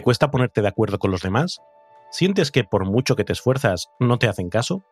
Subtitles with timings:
[0.00, 1.60] ¿Te cuesta ponerte de acuerdo con los demás?
[2.10, 4.82] ¿Sientes que por mucho que te esfuerzas no te hacen caso?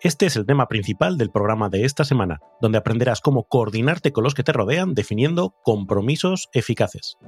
[0.00, 4.24] Este es el tema principal del programa de esta semana, donde aprenderás cómo coordinarte con
[4.24, 7.18] los que te rodean definiendo compromisos eficaces.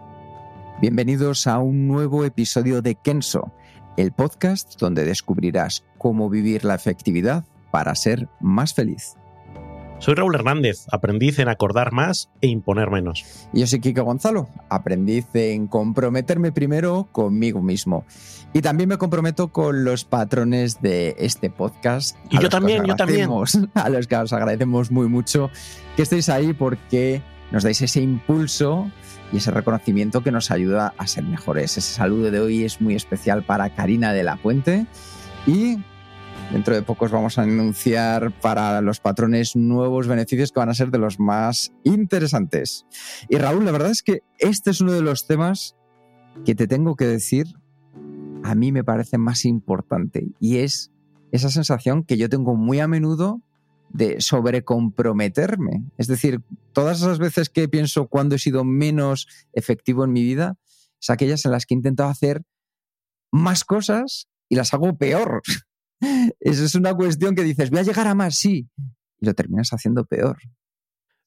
[0.81, 3.53] Bienvenidos a un nuevo episodio de Kenso,
[3.99, 9.20] el podcast donde descubrirás cómo vivir la efectividad para ser más feliz.
[10.01, 13.23] Soy Raúl Hernández, aprendiz en acordar más e imponer menos.
[13.53, 18.07] Y yo soy Kiko Gonzalo, aprendiz en comprometerme primero conmigo mismo.
[18.55, 22.17] Y también me comprometo con los patrones de este podcast.
[22.31, 23.29] Y yo también, yo también.
[23.75, 25.51] A los que os agradecemos muy mucho
[25.97, 28.91] que estéis ahí porque nos dais ese impulso
[29.35, 31.77] y ese reconocimiento que nos ayuda a ser mejores.
[31.77, 34.87] Ese saludo de hoy es muy especial para Karina de la Puente
[35.47, 35.77] y
[36.53, 40.91] Dentro de pocos vamos a anunciar para los patrones nuevos beneficios que van a ser
[40.91, 42.87] de los más interesantes.
[43.29, 45.77] Y Raúl, la verdad es que este es uno de los temas
[46.45, 47.47] que te tengo que decir,
[48.43, 50.91] a mí me parece más importante y es
[51.31, 53.41] esa sensación que yo tengo muy a menudo
[53.89, 55.85] de sobrecomprometerme.
[55.99, 60.59] Es decir, todas esas veces que pienso cuando he sido menos efectivo en mi vida,
[61.01, 62.43] es aquellas en las que he intentado hacer
[63.31, 65.43] más cosas y las hago peor.
[66.41, 68.69] Eso es una cuestión que dices, voy a llegar a más, sí,
[69.19, 70.39] y lo terminas haciendo peor.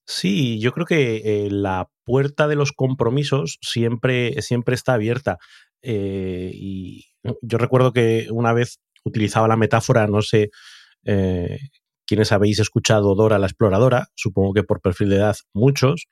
[0.06, 5.38] Sí, yo creo que eh, la puerta de los compromisos siempre, siempre está abierta.
[5.82, 7.06] Eh, y
[7.42, 10.50] yo recuerdo que una vez utilizaba la metáfora, no sé
[11.06, 11.58] eh,
[12.06, 16.08] quiénes habéis escuchado Dora la Exploradora, supongo que por perfil de edad muchos,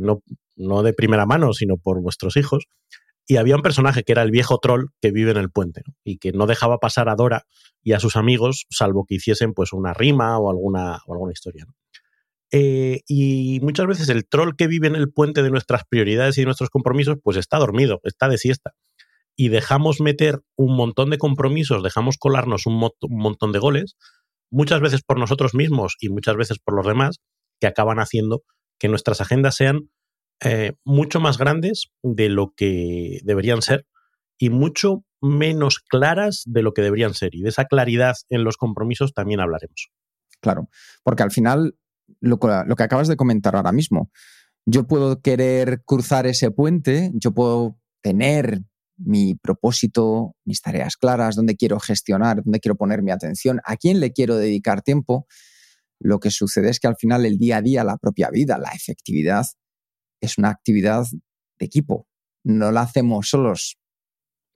[0.00, 0.22] no,
[0.56, 2.64] no de primera mano, sino por vuestros hijos,
[3.30, 6.16] y había un personaje que era el viejo troll que vive en el puente y
[6.16, 7.44] que no dejaba pasar a Dora
[7.82, 11.66] y a sus amigos, salvo que hiciesen pues una rima o alguna, alguna historia.
[12.50, 16.40] Eh, y muchas veces el troll que vive en el puente de nuestras prioridades y
[16.40, 18.72] de nuestros compromisos, pues está dormido, está de siesta.
[19.36, 23.96] Y dejamos meter un montón de compromisos, dejamos colarnos un montón de goles,
[24.50, 27.20] muchas veces por nosotros mismos y muchas veces por los demás,
[27.60, 28.42] que acaban haciendo
[28.78, 29.90] que nuestras agendas sean
[30.44, 33.86] eh, mucho más grandes de lo que deberían ser
[34.38, 37.34] y mucho menos claras de lo que deberían ser.
[37.34, 39.90] Y de esa claridad en los compromisos también hablaremos.
[40.40, 40.68] Claro,
[41.02, 41.76] porque al final,
[42.20, 44.10] lo, lo que acabas de comentar ahora mismo,
[44.64, 48.60] yo puedo querer cruzar ese puente, yo puedo tener
[48.96, 54.00] mi propósito, mis tareas claras, dónde quiero gestionar, dónde quiero poner mi atención, a quién
[54.00, 55.26] le quiero dedicar tiempo.
[56.00, 58.70] Lo que sucede es que al final el día a día, la propia vida, la
[58.70, 59.46] efectividad,
[60.20, 61.04] es una actividad
[61.58, 62.06] de equipo,
[62.44, 63.78] no la hacemos solos.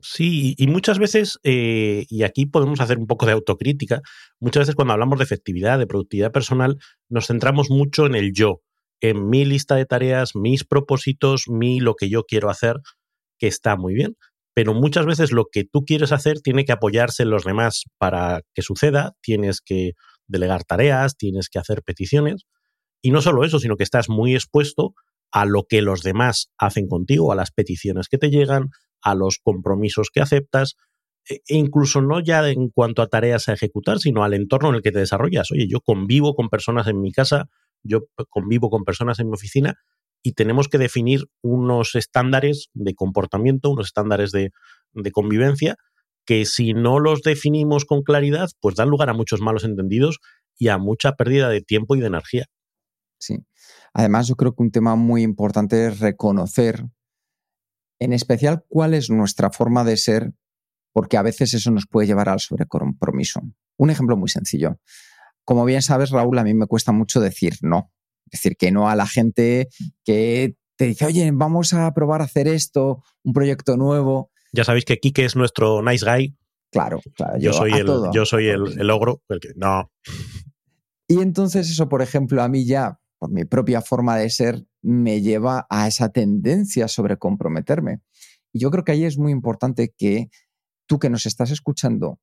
[0.01, 4.03] Sí, y muchas veces, eh, y aquí podemos hacer un poco de autocrítica,
[4.41, 6.79] muchas veces cuando hablamos de efectividad, de productividad personal,
[7.09, 8.63] nos centramos mucho en el yo,
[9.01, 12.81] en mi lista de tareas, mis propósitos, mi lo que yo quiero hacer,
[13.39, 14.17] que está muy bien,
[14.55, 18.43] pero muchas veces lo que tú quieres hacer tiene que apoyarse en los demás para
[18.55, 19.93] que suceda, tienes que
[20.27, 22.43] delegar tareas, tienes que hacer peticiones,
[23.03, 24.95] y no solo eso, sino que estás muy expuesto
[25.33, 28.69] a lo que los demás hacen contigo, a las peticiones que te llegan,
[29.01, 30.77] a los compromisos que aceptas,
[31.29, 34.77] e, e incluso no ya en cuanto a tareas a ejecutar, sino al entorno en
[34.77, 35.51] el que te desarrollas.
[35.51, 37.47] Oye, yo convivo con personas en mi casa,
[37.83, 39.77] yo convivo con personas en mi oficina
[40.23, 44.51] y tenemos que definir unos estándares de comportamiento, unos estándares de,
[44.93, 45.77] de convivencia
[46.25, 50.21] que si no los definimos con claridad, pues dan lugar a muchos malos entendidos
[50.57, 52.47] y a mucha pérdida de tiempo y de energía.
[53.19, 53.39] Sí.
[53.95, 56.87] Además, yo creo que un tema muy importante es reconocer,
[58.01, 60.33] en especial, cuál es nuestra forma de ser,
[60.93, 63.43] porque a veces eso nos puede llevar al sobrecompromiso.
[63.77, 64.79] Un ejemplo muy sencillo.
[65.45, 67.93] Como bien sabes, Raúl, a mí me cuesta mucho decir no.
[68.31, 69.69] Decir que no a la gente
[70.05, 74.31] que te dice, oye, vamos a probar a hacer esto, un proyecto nuevo.
[74.53, 76.37] Ya sabéis que Kike es nuestro nice guy.
[76.71, 77.39] Claro, claro.
[77.39, 79.91] Yo, soy, el, yo soy el, el ogro, el que no.
[81.07, 85.21] Y entonces eso, por ejemplo, a mí ya por mi propia forma de ser, me
[85.21, 88.01] lleva a esa tendencia sobre comprometerme.
[88.53, 90.29] Y yo creo que ahí es muy importante que
[90.87, 92.19] tú que nos estás escuchando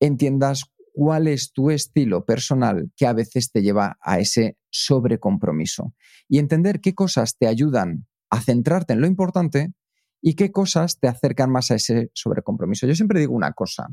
[0.00, 5.94] entiendas cuál es tu estilo personal que a veces te lleva a ese sobrecompromiso
[6.28, 9.72] y entender qué cosas te ayudan a centrarte en lo importante
[10.20, 12.88] y qué cosas te acercan más a ese sobrecompromiso.
[12.88, 13.86] Yo siempre digo una cosa,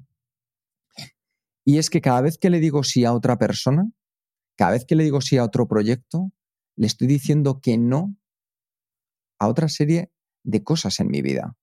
[1.64, 3.88] y es que cada vez que le digo sí a otra persona,
[4.58, 6.32] cada vez que le digo sí a otro proyecto,
[6.80, 8.16] le estoy diciendo que no
[9.38, 11.58] a otra serie de cosas en mi vida.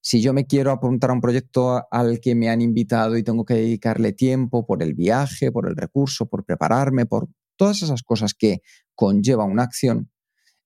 [0.00, 3.44] Si yo me quiero apuntar a un proyecto al que me han invitado y tengo
[3.44, 8.34] que dedicarle tiempo por el viaje, por el recurso, por prepararme, por todas esas cosas
[8.34, 8.58] que
[8.94, 10.12] conlleva una acción,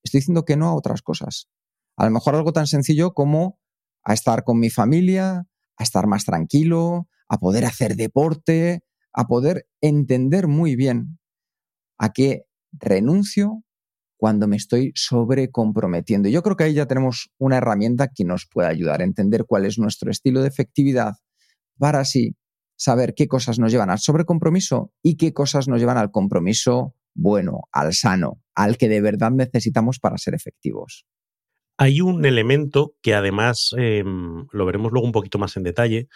[0.02, 1.48] estoy diciendo que no a otras cosas.
[1.96, 3.58] A lo mejor algo tan sencillo como
[4.04, 5.46] a estar con mi familia,
[5.78, 8.84] a estar más tranquilo, a poder hacer deporte,
[9.14, 11.18] a poder entender muy bien
[11.98, 13.62] a qué renuncio
[14.16, 16.28] cuando me estoy sobrecomprometiendo.
[16.28, 19.66] Yo creo que ahí ya tenemos una herramienta que nos puede ayudar a entender cuál
[19.66, 21.14] es nuestro estilo de efectividad
[21.78, 22.36] para así
[22.76, 27.62] saber qué cosas nos llevan al sobrecompromiso y qué cosas nos llevan al compromiso bueno,
[27.72, 31.06] al sano, al que de verdad necesitamos para ser efectivos.
[31.78, 36.08] Hay un elemento que además em, lo veremos luego un poquito más en detalle,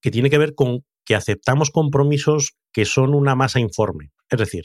[0.00, 4.10] que tiene que ver con que aceptamos compromisos que son una masa informe.
[4.30, 4.64] Es decir,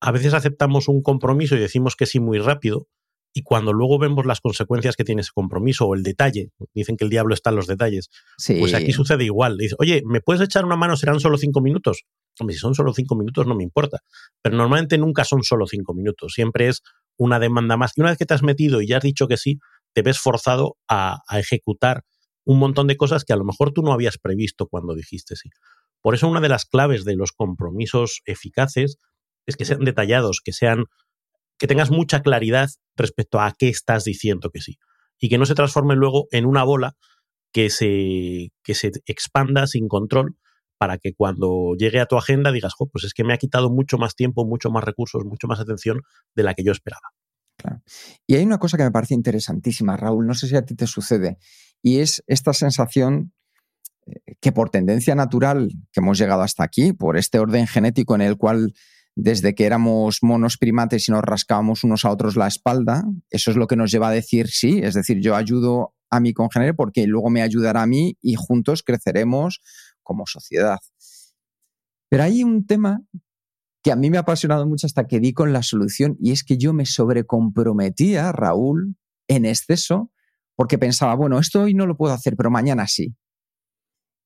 [0.00, 2.86] a veces aceptamos un compromiso y decimos que sí muy rápido,
[3.34, 7.04] y cuando luego vemos las consecuencias que tiene ese compromiso o el detalle, dicen que
[7.04, 8.08] el diablo está en los detalles,
[8.58, 9.56] pues aquí sucede igual.
[9.58, 10.96] Dice, oye, ¿me puedes echar una mano?
[10.96, 12.04] ¿Serán solo cinco minutos?
[12.40, 13.98] Hombre, si son solo cinco minutos no me importa,
[14.42, 16.82] pero normalmente nunca son solo cinco minutos, siempre es
[17.16, 17.92] una demanda más.
[17.96, 19.58] Y una vez que te has metido y ya has dicho que sí,
[19.92, 22.04] te ves forzado a, a ejecutar
[22.44, 25.50] un montón de cosas que a lo mejor tú no habías previsto cuando dijiste sí.
[26.00, 28.98] Por eso una de las claves de los compromisos eficaces
[29.50, 30.84] es que sean detallados, que sean
[31.58, 34.78] que tengas mucha claridad respecto a qué estás diciendo que sí
[35.18, 36.94] y que no se transforme luego en una bola
[37.52, 40.36] que se, que se expanda sin control
[40.78, 43.98] para que cuando llegue a tu agenda digas, pues es que me ha quitado mucho
[43.98, 46.02] más tiempo, mucho más recursos, mucho más atención
[46.36, 47.08] de la que yo esperaba.
[48.26, 50.86] Y hay una cosa que me parece interesantísima, Raúl, no sé si a ti te
[50.86, 51.38] sucede,
[51.82, 53.32] y es esta sensación
[54.06, 58.20] eh, que por tendencia natural que hemos llegado hasta aquí, por este orden genético en
[58.20, 58.72] el cual
[59.20, 63.56] desde que éramos monos primates y nos rascábamos unos a otros la espalda, eso es
[63.56, 67.04] lo que nos lleva a decir sí, es decir, yo ayudo a mi congénere porque
[67.08, 69.60] luego me ayudará a mí y juntos creceremos
[70.04, 70.78] como sociedad.
[72.08, 73.02] Pero hay un tema
[73.82, 76.44] que a mí me ha apasionado mucho hasta que di con la solución y es
[76.44, 78.94] que yo me sobrecomprometía, Raúl,
[79.26, 80.12] en exceso,
[80.54, 83.16] porque pensaba, bueno, esto hoy no lo puedo hacer, pero mañana sí.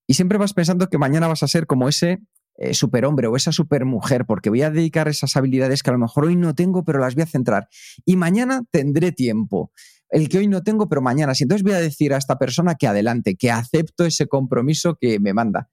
[0.06, 2.20] Y siempre vas pensando que mañana vas a ser como ese
[2.62, 6.26] eh, superhombre o esa supermujer, porque voy a dedicar esas habilidades que a lo mejor
[6.26, 7.68] hoy no tengo, pero las voy a centrar.
[8.04, 9.72] Y mañana tendré tiempo.
[10.08, 11.42] El que hoy no tengo, pero mañana sí.
[11.42, 15.34] Entonces voy a decir a esta persona que adelante, que acepto ese compromiso que me
[15.34, 15.70] manda.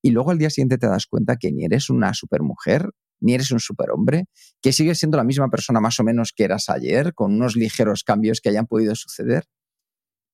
[0.00, 2.88] Y luego al día siguiente te das cuenta que ni eres una supermujer,
[3.20, 4.24] ni eres un superhombre,
[4.62, 8.02] que sigues siendo la misma persona más o menos que eras ayer, con unos ligeros
[8.02, 9.44] cambios que hayan podido suceder.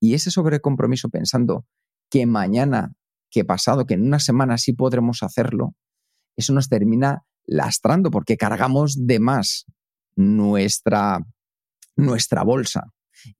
[0.01, 1.67] Y ese sobrecompromiso pensando
[2.11, 2.93] que mañana,
[3.29, 5.75] que pasado, que en una semana sí podremos hacerlo,
[6.37, 9.67] eso nos termina lastrando porque cargamos de más
[10.17, 11.21] nuestra,
[11.97, 12.93] nuestra bolsa.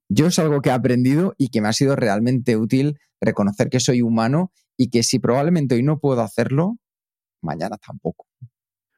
[0.09, 3.79] Yo es algo que he aprendido y que me ha sido realmente útil reconocer que
[3.79, 6.77] soy humano y que si probablemente hoy no puedo hacerlo,
[7.41, 8.25] mañana tampoco.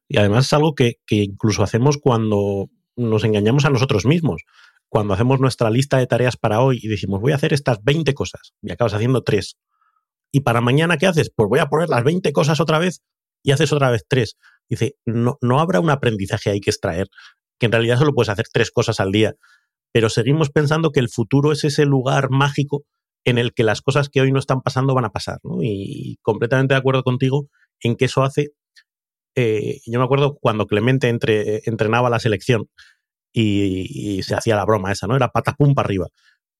[0.08, 4.44] Y además es algo que, que incluso hacemos cuando nos engañamos a nosotros mismos.
[4.90, 8.14] Cuando hacemos nuestra lista de tareas para hoy y decimos, voy a hacer estas 20
[8.14, 9.58] cosas y acabas haciendo tres.
[10.32, 11.32] ¿Y para mañana qué haces?
[11.34, 13.02] Pues voy a poner las 20 cosas otra vez
[13.44, 14.38] y haces otra vez tres.
[14.70, 17.08] Dice, no, no habrá un aprendizaje ahí que extraer,
[17.60, 19.36] que en realidad solo puedes hacer tres cosas al día,
[19.92, 22.84] pero seguimos pensando que el futuro es ese lugar mágico
[23.26, 25.40] en el que las cosas que hoy no están pasando van a pasar.
[25.62, 27.48] Y, completamente de acuerdo contigo
[27.82, 28.50] en que eso hace...
[29.36, 32.68] Eh, yo me acuerdo cuando Clemente entre, entrenaba la selección
[33.32, 35.16] y, se hacía la broma esa, ¿no?
[35.16, 36.08] Era patapum para arriba.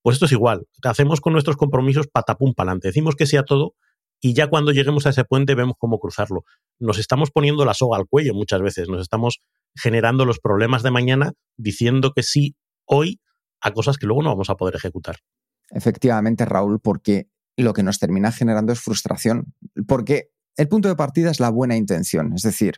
[0.02, 0.66] Pues esto es igual.
[0.84, 2.90] Hacemos con nuestros compromisos patapum para adelante.
[2.90, 3.76] Decimos que sea todo
[4.22, 6.44] y ya cuando lleguemos a ese puente vemos cómo cruzarlo.
[6.80, 9.42] Nos estamos poniendo la soga al cuello muchas veces, nos estamos
[9.76, 13.22] generando los problemas de mañana diciendo que sí hoy
[13.62, 15.18] a cosas que luego no vamos a poder ejecutar.
[15.70, 19.54] Efectivamente, Raúl, porque lo que nos termina generando es frustración,
[19.88, 22.76] porque el punto de partida es la buena intención, es decir,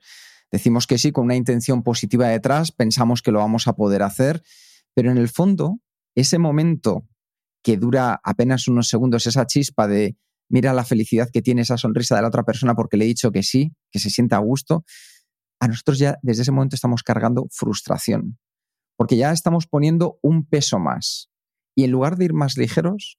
[0.52, 4.44] decimos que sí con una intención positiva detrás, pensamos que lo vamos a poder hacer,
[4.94, 5.80] pero en el fondo,
[6.16, 7.08] ese momento
[7.64, 10.18] que dura apenas unos segundos, esa chispa de
[10.52, 13.32] mira la felicidad que tiene esa sonrisa de la otra persona porque le he dicho
[13.32, 14.84] que sí, que se sienta a gusto,
[15.60, 18.38] a nosotros ya desde ese momento estamos cargando frustración,
[18.98, 21.30] porque ya estamos poniendo un peso más.
[21.76, 23.18] Y en lugar de ir más ligeros,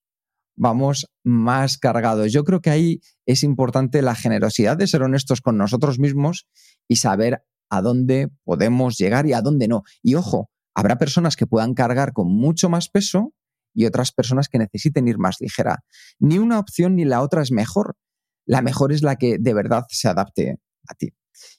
[0.56, 2.32] vamos más cargados.
[2.32, 6.46] Yo creo que ahí es importante la generosidad de ser honestos con nosotros mismos
[6.88, 9.82] y saber a dónde podemos llegar y a dónde no.
[10.02, 13.32] Y ojo, habrá personas que puedan cargar con mucho más peso
[13.74, 15.84] y otras personas que necesiten ir más ligera.
[16.18, 17.96] Ni una opción ni la otra es mejor.
[18.44, 21.12] La mejor es la que de verdad se adapte a ti.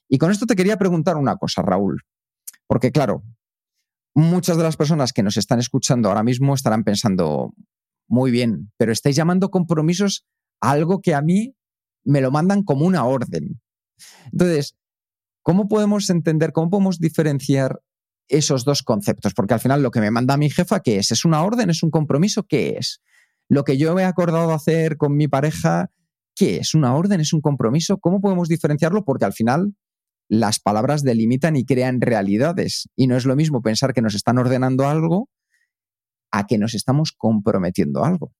[0.09, 2.01] Y con esto te quería preguntar una cosa, Raúl,
[2.67, 3.23] porque claro,
[4.13, 7.53] muchas de las personas que nos están escuchando ahora mismo estarán pensando,
[8.07, 10.25] muy bien, pero estáis llamando compromisos
[10.61, 11.55] a algo que a mí
[12.03, 13.61] me lo mandan como una orden.
[14.31, 14.75] Entonces,
[15.41, 17.81] ¿cómo podemos entender, cómo podemos diferenciar
[18.37, 19.33] esos dos conceptos?
[19.33, 21.11] Porque al final lo que me manda mi jefa, ¿qué es?
[21.11, 21.69] ¿Es una orden?
[21.69, 22.43] ¿Es un compromiso?
[22.43, 23.01] ¿Qué es?
[23.49, 25.91] Lo que yo he acordado hacer con mi pareja,
[26.35, 26.73] ¿qué es?
[26.73, 27.19] ¿Una orden?
[27.19, 27.97] ¿Es un compromiso?
[27.99, 29.03] ¿Cómo podemos diferenciarlo?
[29.05, 29.75] Porque al final
[30.29, 32.89] las palabras delimitan y crean realidades.
[32.95, 35.29] Y no es lo mismo pensar que nos están ordenando algo
[36.31, 38.33] a que nos estamos comprometiendo algo.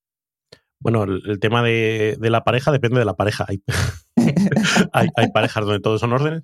[0.80, 3.46] Bueno, el, tema de, la pareja depende de la pareja.
[3.48, 3.64] Hay,
[4.92, 6.44] hay, parejas donde todos son órdenes.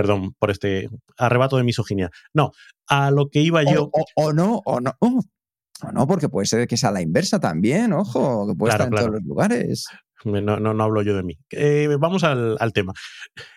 [0.00, 0.88] Perdón por este
[1.18, 2.10] arrebato de misoginia.
[2.32, 2.52] No,
[2.88, 3.90] a lo que iba yo.
[4.16, 4.94] O, no, o no.
[5.00, 8.94] o no, porque puede ser que sea la inversa también, ojo, que puede estar en
[8.94, 9.86] todos los lugares.
[10.24, 11.38] No, no, no, hablo yo de mí.
[11.50, 12.92] Eh, vamos al, tema.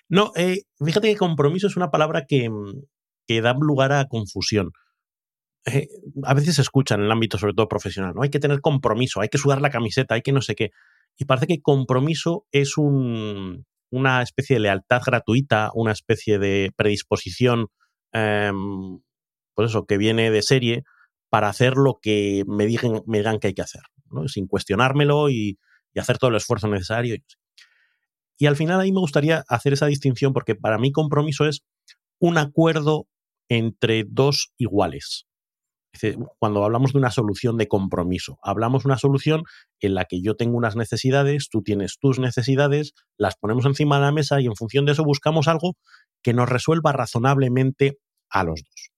[0.10, 2.50] No, eh, fíjate que compromiso es una palabra que,
[3.28, 4.72] que da lugar a confusión.
[5.66, 5.88] Eh,
[6.24, 8.24] a veces se escucha en el ámbito, sobre todo profesional, ¿no?
[8.24, 10.72] Hay que tener compromiso, hay que sudar la camiseta, hay que no sé qué.
[11.18, 17.68] Y parece que compromiso es un, una especie de lealtad gratuita, una especie de predisposición,
[18.12, 19.00] em,
[19.54, 20.84] pues eso, que viene de serie
[21.30, 23.84] para hacer lo que me digan, me digan que hay que hacer,
[24.28, 25.60] sin cuestionármelo y,
[25.94, 27.16] y hacer todo el esfuerzo necesario.
[28.40, 31.64] Y al final ahí me gustaría hacer esa distinción porque para mí compromiso es
[32.20, 33.08] un acuerdo
[33.48, 35.28] entre dos iguales
[36.40, 39.44] cuando hablamos de una solución de compromiso, hablamos de una solución
[39.80, 44.02] en la que yo tengo unas necesidades, tú tienes tus necesidades, las ponemos encima de
[44.04, 45.76] la mesa y en función de eso buscamos algo
[46.22, 48.90] que nos resuelva razonablemente a los dos.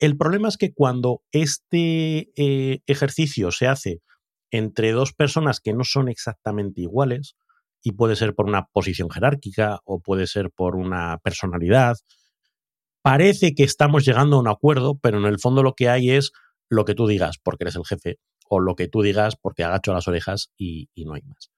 [0.00, 4.00] El problema es que cuando este eh, ejercicio se hace
[4.50, 7.36] entre dos personas que no son exactamente iguales,
[7.84, 11.96] y puede ser por una posición jerárquica o puede ser por una personalidad,
[13.04, 16.32] parece que estamos llegando a un acuerdo, pero en el fondo lo que hay es
[16.70, 18.18] lo que tú digas porque eres el jefe
[18.48, 21.50] o lo que tú digas porque agacho las orejas y, no hay más.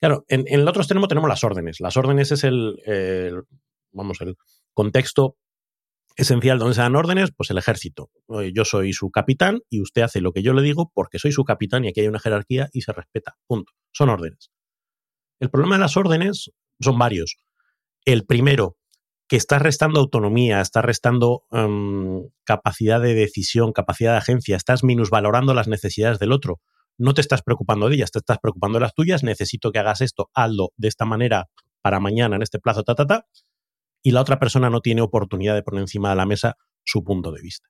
[0.00, 1.78] Claro, en, el otro extremo tenemos las órdenes.
[1.80, 2.74] Las órdenes es el,
[3.92, 4.34] vamos, el
[4.74, 5.36] contexto
[6.16, 8.10] esencial donde se dan órdenes, pues el ejército.
[8.52, 11.44] Yo soy su capitán y usted hace lo que yo le digo porque soy su
[11.44, 13.36] capitán y aquí hay una jerarquía y se respeta.
[13.46, 13.70] Punto.
[13.92, 14.50] Son órdenes.
[15.38, 17.36] El problema de las órdenes son varios.
[18.04, 18.78] El primero
[19.28, 25.52] que estás restando autonomía, estás restando em, capacidad de decisión, capacidad de agencia, estás minusvalorando
[25.54, 26.60] las necesidades del otro.
[26.96, 29.22] No te estás preocupando de ellas, te estás preocupando de las tuyas.
[29.22, 31.48] Necesito que hagas esto, hazlo de esta manera
[31.82, 33.26] para mañana, en este plazo, ta, ta, ta.
[34.02, 37.32] Y la otra persona no tiene oportunidad de poner encima de la mesa su punto
[37.32, 37.68] de vista.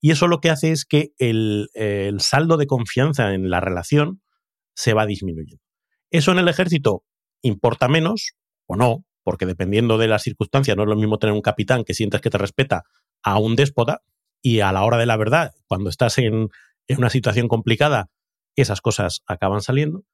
[0.00, 4.20] Y eso lo que hace es que el saldo de confianza en la relación
[4.74, 5.62] se va disminuyendo.
[6.10, 7.04] Eso en el ejército
[7.42, 8.34] importa menos
[8.66, 11.94] o no, porque dependiendo de las circunstancias no es lo mismo tener un capitán que
[11.94, 12.84] sientes que te respeta
[13.24, 14.02] a un déspota
[14.40, 16.48] y a la hora de la verdad, cuando estás en,
[16.96, 18.08] una situación complicada,
[18.54, 20.04] esas cosas acaban saliendo.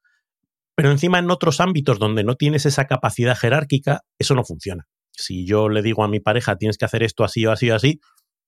[0.74, 4.88] Pero encima en otros ámbitos donde no tienes esa capacidad jerárquica, eso no funciona.
[5.10, 7.74] Si yo le digo a mi pareja, tienes que hacer esto así o así o
[7.74, 8.00] así,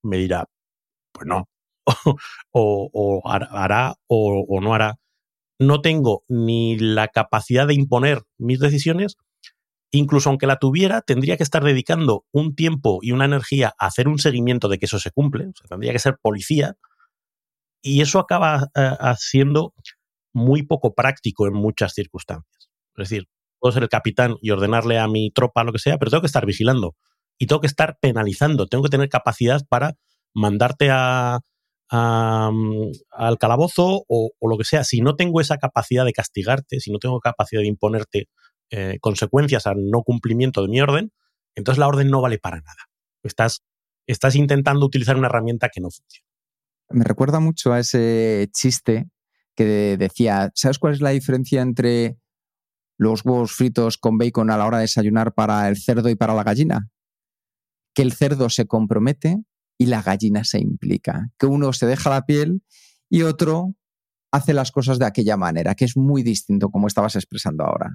[0.03, 0.47] me dirá,
[1.13, 1.47] pues no,
[2.53, 4.99] o, hará o no hará.
[5.59, 9.19] No tengo ni la capacidad de imponer mis decisiones,
[9.91, 14.09] incluso aunque la tuviera, tendría que estar dedicando un tiempo y una energía a hacer
[14.09, 16.77] un seguimiento de que eso se cumple, o sea, tendría que ser policía,
[17.85, 19.75] y eso acaba eh, haciendo
[20.33, 22.71] muy poco práctico en muchas circunstancias.
[22.97, 23.29] Es decir,
[23.61, 26.27] puedo ser el capitán y ordenarle a mi tropa lo que sea, pero tengo que
[26.27, 26.97] estar vigilando
[27.39, 29.97] y tengo que estar penalizando, tengo que tener capacidad para
[30.33, 31.41] mandarte a,
[31.91, 34.83] mm, al calabozo o, o, lo que sea.
[34.83, 38.29] Si no tengo esa capacidad de castigarte, si no tengo capacidad de imponerte
[38.77, 41.13] eh, consecuencias al no cumplimiento de mi orden,
[41.55, 42.89] entonces la orden no vale para nada.
[43.23, 43.63] Estás,
[44.05, 46.27] estás intentando utilizar una herramienta que no funciona.
[46.91, 49.09] Me recuerda mucho a ese chiste
[49.55, 52.19] que decía, ¿sabes cuál es la diferencia entre
[52.99, 56.35] los huevos fritos con bacon a la hora de desayunar para el cerdo y para
[56.35, 56.89] la gallina?
[57.95, 59.37] Que el cerdo se compromete
[59.79, 61.31] y la gallina se implica.
[61.39, 62.65] Que uno se deja la piel
[63.09, 63.77] y otro
[64.33, 67.93] hace las cosas de aquella manera, que es muy distinto como estabas expresando ahora.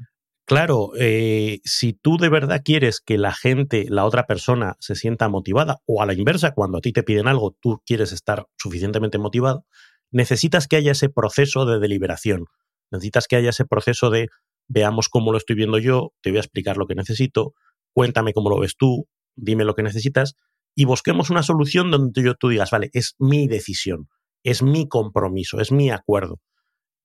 [0.49, 5.29] Claro, eh, si tú de verdad quieres que la gente, la otra persona, se sienta
[5.29, 9.19] motivada, o a la inversa, cuando a ti te piden algo, tú quieres estar suficientemente
[9.19, 9.63] motivado,
[10.09, 12.45] necesitas que haya ese proceso de deliberación.
[12.89, 14.29] Necesitas que haya ese proceso de
[14.67, 17.53] veamos cómo lo estoy viendo yo, te voy a explicar lo que necesito,
[17.93, 20.33] cuéntame cómo lo ves tú, dime lo que necesitas
[20.73, 24.07] y busquemos una solución donde yo, tú digas, vale, es mi decisión,
[24.43, 26.39] es mi compromiso, es mi acuerdo.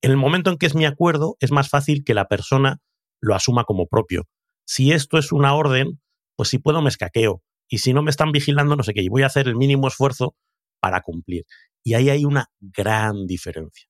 [0.01, 2.81] En el momento en que es mi acuerdo, es más fácil que la persona
[3.25, 4.25] lo asuma como propio.
[4.67, 6.01] Si esto es una orden,
[6.37, 7.43] pues si puedo me escaqueo.
[7.69, 9.89] Y si no me están vigilando, no sé qué, y voy a hacer el mínimo
[9.89, 10.37] esfuerzo
[10.81, 11.45] para cumplir.
[11.83, 13.89] Y ahí hay una gran diferencia.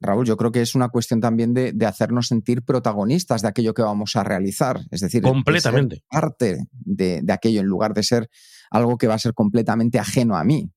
[0.00, 3.82] Raúl, yo creo que es una cuestión también de, hacernos sentir protagonistas de aquello que
[3.82, 4.80] vamos a realizar.
[4.90, 6.02] Es decir, completamente.
[6.08, 8.30] parte de, aquello en lugar de ser
[8.70, 10.70] algo que va a ser completamente ajeno a mí.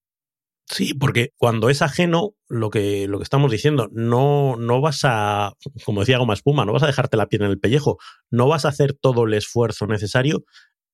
[0.65, 5.53] Sí, porque cuando es ajeno, lo que, lo que estamos diciendo, no, no vas a,
[5.85, 7.97] como decía Goma Espuma, no vas a dejarte la piel en el pellejo,
[8.31, 10.45] no vas a hacer todo el esfuerzo necesario,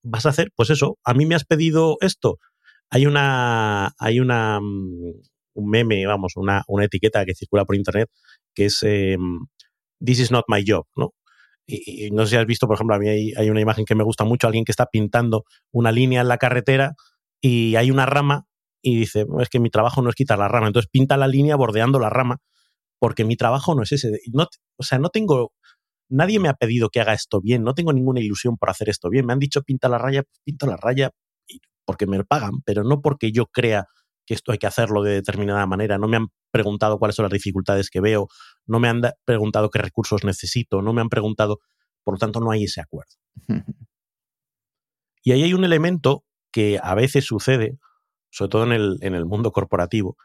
[0.03, 2.39] vas a hacer, pues eso, a mí me has pedido esto.
[2.89, 5.13] Hay una, hay una, mm,
[5.53, 8.09] un meme, vamos, una, una etiqueta que circula por internet
[8.55, 9.47] que es em,
[10.03, 11.13] This is not my job, ¿no?
[11.67, 13.95] Y, no sé si has visto, por ejemplo, a mí hay, hay, una imagen que
[13.95, 16.95] me gusta mucho, alguien que está pintando una línea en la carretera
[17.41, 18.45] y hay una rama
[18.81, 21.55] y dice, es que mi trabajo no es quitar la rama, entonces pinta la línea
[21.55, 22.38] bordeando la rama,
[23.00, 24.19] porque mi trabajo no es ese.
[24.33, 25.53] No, o sea, no tengo,
[26.09, 29.09] nadie me ha pedido que haga esto bien, no tengo ninguna ilusión por hacer esto
[29.09, 31.12] bien, me han dicho pinta la raya, pinto la raya
[31.86, 33.88] porque me pagan, pero no porque yo crea
[34.27, 37.33] que esto hay que hacerlo de determinada manera, no me han preguntado cuáles son las
[37.33, 38.27] dificultades que veo,
[38.67, 41.57] no me han preguntado qué recursos necesito, no me han preguntado,
[42.03, 43.15] por lo tanto no hay ese acuerdo.
[45.24, 47.79] y ahí hay un elemento que a veces sucede,
[48.29, 50.17] sobre todo en el, en el mundo corporativo,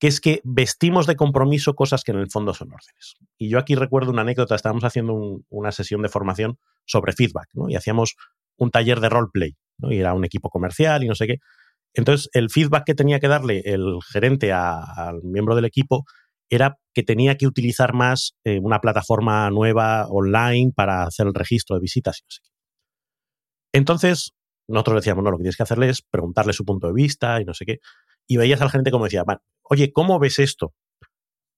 [0.00, 3.16] que es que vestimos de compromiso cosas que en el fondo son órdenes.
[3.36, 7.68] Y yo aquí recuerdo una anécdota, estábamos haciendo una sesión de formación sobre feedback, ¿no?
[7.68, 8.16] Y hacíamos
[8.56, 9.92] un taller de roleplay, ¿no?
[9.92, 11.36] Y era un equipo comercial y no sé qué.
[11.92, 16.04] Entonces, el feedback que tenía que darle el gerente al miembro del equipo
[16.48, 21.76] era que tenía que utilizar más eh, una plataforma nueva online para hacer el registro
[21.76, 22.50] de visitas y no sé qué.
[23.72, 24.32] Entonces,
[24.70, 27.44] nosotros decíamos, no, lo que tienes que hacerle es preguntarle su punto de vista y
[27.44, 27.80] no sé qué.
[28.26, 29.24] Y veías al gerente como decía,
[29.62, 30.74] oye, ¿cómo ves esto?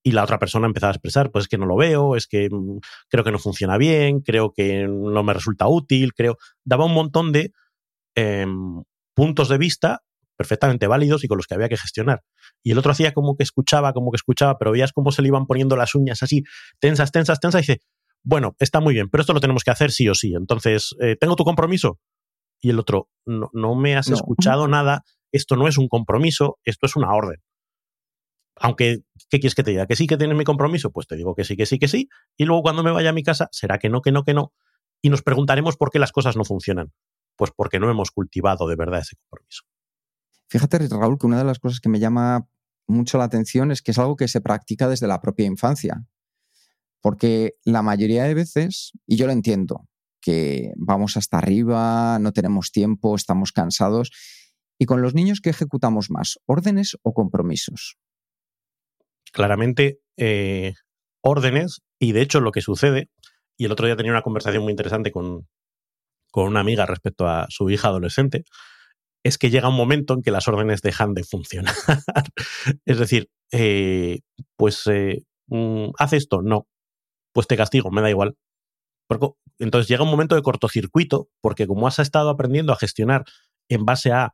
[0.03, 2.49] Y la otra persona empezaba a expresar, pues es que no lo veo, es que
[2.51, 6.37] mm, creo que no funciona bien, creo que no me resulta útil, creo...
[6.65, 7.53] Daba un montón de
[8.15, 8.83] em,
[9.13, 10.01] puntos de vista
[10.35, 12.23] perfectamente válidos y con los que había que gestionar.
[12.63, 15.29] Y el otro hacía como que escuchaba, como que escuchaba, pero veías cómo se le
[15.29, 16.43] iban poniendo las uñas así,
[16.79, 17.81] tensas, tensas, tensas, y dice,
[18.23, 20.33] bueno, está muy bien, pero esto lo tenemos que hacer sí o sí.
[20.35, 21.99] Entonces, eh, ¿tengo tu compromiso?
[22.63, 26.85] Y el otro, no, no me has escuchado nada, esto no es un compromiso, esto
[26.85, 27.43] es una orden.
[28.55, 29.85] Aunque, ¿qué quieres que te diga?
[29.85, 30.89] ¿Que sí que tienes mi compromiso?
[30.89, 32.07] Pues te digo que sí, que sí, que sí.
[32.37, 34.53] Y luego cuando me vaya a mi casa, será que no, que no, que no.
[35.01, 36.93] Y nos preguntaremos por qué las cosas no funcionan.
[37.35, 39.63] Pues porque no hemos cultivado de verdad ese compromiso.
[40.47, 42.47] Fíjate, Raúl, que una de las cosas que me llama
[42.87, 46.05] mucho la atención es que es algo que se practica desde la propia infancia.
[47.01, 49.89] Porque la mayoría de veces, y yo lo entiendo,
[50.23, 54.11] que vamos hasta arriba, no tenemos tiempo, estamos cansados.
[54.79, 56.39] ¿Y con los niños qué ejecutamos más?
[56.45, 57.97] ¿Órdenes o compromisos?
[59.31, 60.73] Claramente, eh,
[61.21, 63.09] órdenes, y de hecho lo que sucede,
[63.57, 65.47] y el otro día tenía una conversación muy interesante con,
[66.31, 68.45] con una amiga respecto a su hija adolescente,
[69.23, 71.73] es que llega un momento en que las órdenes dejan de funcionar.
[72.85, 74.19] es decir, eh,
[74.55, 76.67] pues eh, mm, haz esto, no,
[77.33, 78.35] pues te castigo, me da igual.
[79.59, 83.23] Entonces llega un momento de cortocircuito, porque como has estado aprendiendo a gestionar
[83.69, 84.33] en base a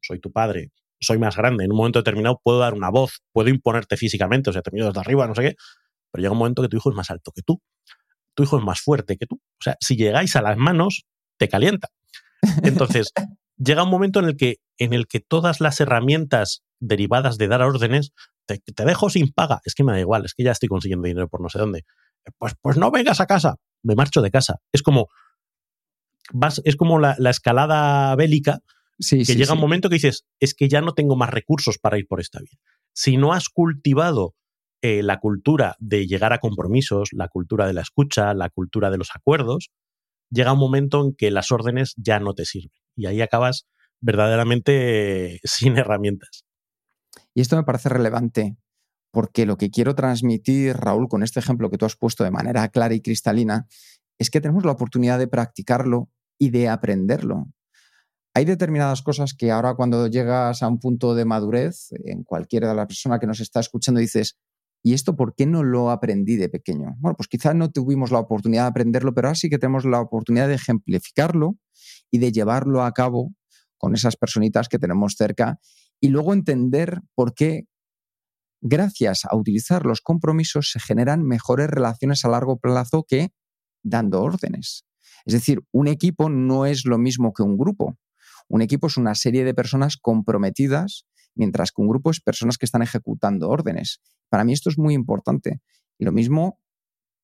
[0.00, 3.48] soy tu padre, soy más grande, en un momento determinado puedo dar una voz, puedo
[3.48, 5.54] imponerte físicamente, o sea, te miro desde arriba, no sé qué,
[6.10, 7.60] pero llega un momento que tu hijo es más alto que tú,
[8.34, 9.36] tu hijo es más fuerte que tú.
[9.36, 11.04] O sea, si llegáis a las manos,
[11.38, 11.88] te calienta.
[12.62, 13.12] Entonces,
[13.56, 17.62] llega un momento en el que, en el que todas las herramientas derivadas de dar
[17.62, 18.12] órdenes,
[18.46, 21.28] te, dejo sin paga, es que me da igual, es que ya estoy consiguiendo dinero
[21.28, 21.84] por no sé dónde.
[22.38, 24.56] Pues, pues no vengas a casa, me marcho de casa.
[24.72, 25.08] Es como,
[26.32, 28.60] vas, es como la, escalada bélica,
[28.98, 32.06] que llega un momento que dices, es que ya no tengo más recursos para ir
[32.08, 32.58] por esta vía.
[32.92, 34.34] Si no has cultivado
[34.82, 38.98] eh, la cultura de llegar a compromisos, la cultura de la escucha, la cultura de
[38.98, 39.70] los acuerdos,
[40.30, 43.66] llega un momento en que las órdenes ya no te sirven y ahí acabas
[44.00, 46.44] verdaderamente sin herramientas.
[47.34, 48.56] Y esto me parece relevante
[49.14, 52.68] porque lo que quiero transmitir, Raúl, con este ejemplo que tú has puesto de manera
[52.68, 53.66] clara y cristalina,
[54.18, 57.46] es que tenemos la oportunidad de practicarlo y de aprenderlo.
[58.34, 62.74] Hay determinadas cosas que ahora cuando llegas a un punto de madurez, en cualquiera de
[62.74, 64.36] las personas que nos está escuchando, dices,
[64.86, 66.94] ¿Y esto por qué no lo aprendí de pequeño?
[66.98, 69.98] Bueno, pues quizás no tuvimos la oportunidad de aprenderlo, pero ahora sí que tenemos la
[69.98, 71.56] oportunidad de ejemplificarlo
[72.10, 73.32] y de llevarlo a cabo
[73.78, 75.58] con esas personitas que tenemos cerca
[76.00, 77.64] y luego entender por qué
[78.64, 83.28] gracias a utilizar los compromisos se generan mejores relaciones a largo plazo que
[83.82, 84.86] dando órdenes.
[85.26, 87.98] Es decir, un equipo no es lo mismo que un grupo.
[88.48, 92.64] Un equipo es una serie de personas comprometidas, mientras que un grupo es personas que
[92.64, 94.00] están ejecutando órdenes.
[94.30, 95.60] Para mí esto es muy importante.
[95.98, 96.58] Y lo mismo,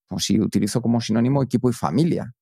[0.09, 2.35] pues si utilizo como sinónimo equipo y familia.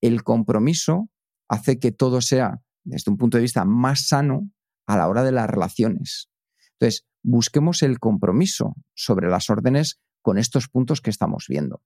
[0.00, 1.10] El compromiso
[1.48, 4.50] hace que todo sea, desde un punto de vista más sano,
[4.86, 6.30] a la hora de las relaciones.
[6.78, 11.82] Entonces, busquemos el compromiso sobre las órdenes con estos puntos que estamos viendo.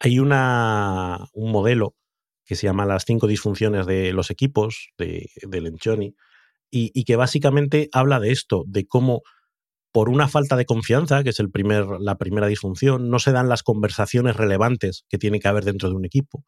[0.00, 1.94] Hay una, un modelo
[2.44, 6.14] que se llama Las cinco disfunciones de los equipos, de, de Lencioni,
[6.70, 9.22] y, que básicamente habla de esto, de cómo
[9.92, 13.48] por una falta de confianza, que es el primer, la primera disfunción, no se dan
[13.48, 16.44] las conversaciones relevantes que tiene que haber dentro de un equipo.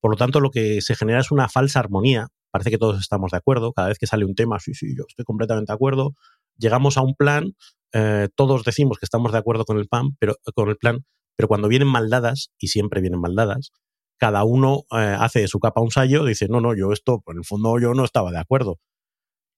[0.00, 2.28] Por lo tanto, lo que se genera es una falsa armonía.
[2.50, 3.72] Parece que todos estamos de acuerdo.
[3.74, 6.14] Cada vez que sale un tema, sí, sí, yo estoy completamente de acuerdo.
[6.58, 7.54] Llegamos a un plan,
[7.92, 11.04] eh, todos decimos que estamos de acuerdo con el, plan, pero, con el plan,
[11.36, 13.70] pero cuando vienen maldadas, y siempre vienen maldadas,
[14.18, 17.38] cada uno eh, hace de su capa un sallo, dice, no, no, yo esto, en
[17.38, 18.78] el fondo yo no estaba de acuerdo.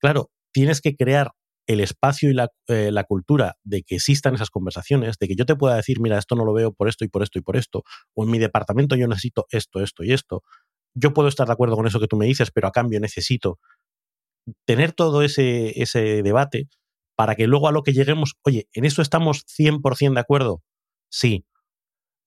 [0.00, 1.32] Claro, tienes que crear
[1.68, 2.37] el espacio y
[2.68, 6.18] eh, la, cultura de que existan esas conversaciones, de que yo te pueda decir, mira,
[6.18, 7.84] esto no lo veo por esto y por esto y por esto,
[8.14, 10.42] o en mi departamento yo necesito esto, esto y esto.
[10.94, 13.58] Yo puedo estar de acuerdo con eso que tú me dices, pero a cambio necesito
[14.66, 16.68] tener todo ese, ese debate
[17.18, 20.62] para que luego a lo que lleguemos, oye, ¿en esto estamos 100% de acuerdo?
[21.11, 21.44] Sí,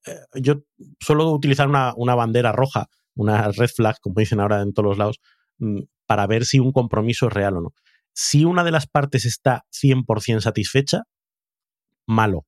[0.05, 0.63] eh, yo
[0.99, 5.21] suelo utilizar una, bandera roja, una red flag, como dicen ahora en todos los lados,
[5.59, 7.73] mm, para ver si un compromiso es real o no.
[8.13, 11.03] Si una de las partes está 100% satisfecha,
[12.05, 12.45] malo.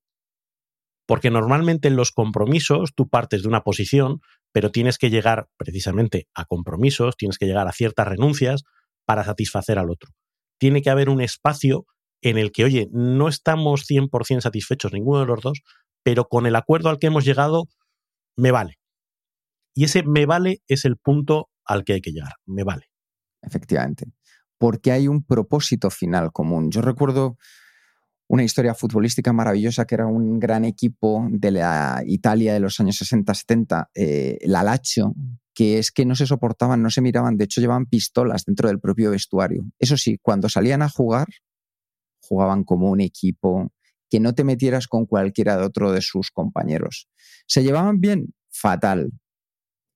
[1.06, 4.19] Porque normalmente en los compromisos tú partes de una posición,
[4.51, 8.63] pero tienes que llegar precisamente a compromisos, tienes que llegar a ciertas renuncias
[9.06, 10.12] para satisfacer al otro.
[10.58, 11.86] Tiene que haber un espacio
[12.23, 15.62] en el que, oye, no estamos 100% satisfechos ninguno de los dos,
[16.03, 17.65] pero con el acuerdo al que hemos llegado,
[18.36, 18.79] me vale.
[19.75, 22.86] Y ese me vale es el punto al que hay que llegar, me vale.
[23.41, 24.05] Efectivamente,
[24.57, 26.71] porque hay un propósito final común.
[26.71, 27.38] Yo recuerdo
[28.27, 33.01] una historia futbolística maravillosa que era un gran equipo de la Italia de los años
[33.01, 35.13] 60-70, eh, la Lazio,
[35.53, 38.79] que es que no se soportaban, no se miraban, de hecho llevaban pistolas dentro del
[38.79, 39.65] propio vestuario.
[39.77, 41.27] Eso sí, cuando salían a jugar,
[42.34, 43.72] jugaban como un equipo,
[44.10, 47.08] que no te metieras con cualquiera de otro de sus compañeros.
[47.48, 48.34] ¿Se llevaban bien?
[48.52, 49.12] Fatal.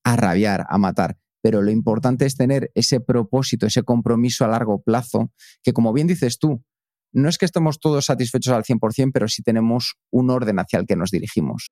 [0.03, 1.17] A rabiar, a matar.
[1.41, 5.31] Pero lo importante es tener ese propósito, ese compromiso a largo plazo,
[5.63, 6.63] que como bien dices tú,
[7.11, 10.85] no es que estemos todos satisfechos al 100%, pero sí tenemos un orden hacia el
[10.85, 11.71] que nos dirigimos.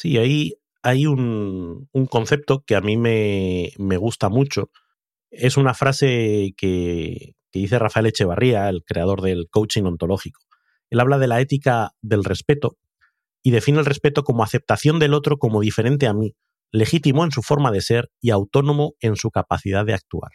[0.00, 4.70] Sí, ahí hay un, un concepto que a mí me, me, gusta mucho.
[5.30, 10.40] Es una frase que, que dice Rafael Echevarría, el creador del coaching ontológico.
[10.88, 12.78] Él habla de la ética del respeto
[13.42, 16.34] y define el respeto como aceptación del otro como diferente a mí,
[16.72, 20.30] legítimo en su forma de ser y autónomo en su capacidad de actuar.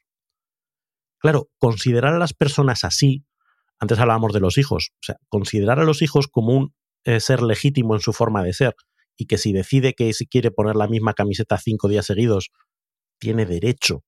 [1.17, 3.25] Claro, considerar a las personas así,
[3.79, 7.41] antes hablábamos de los hijos, o sea, considerar a los hijos como un eh, ser
[7.41, 8.75] legítimo en su forma de ser
[9.17, 12.51] y que si decide que si quiere poner la misma camiseta cinco días seguidos,
[13.17, 14.03] tiene derecho,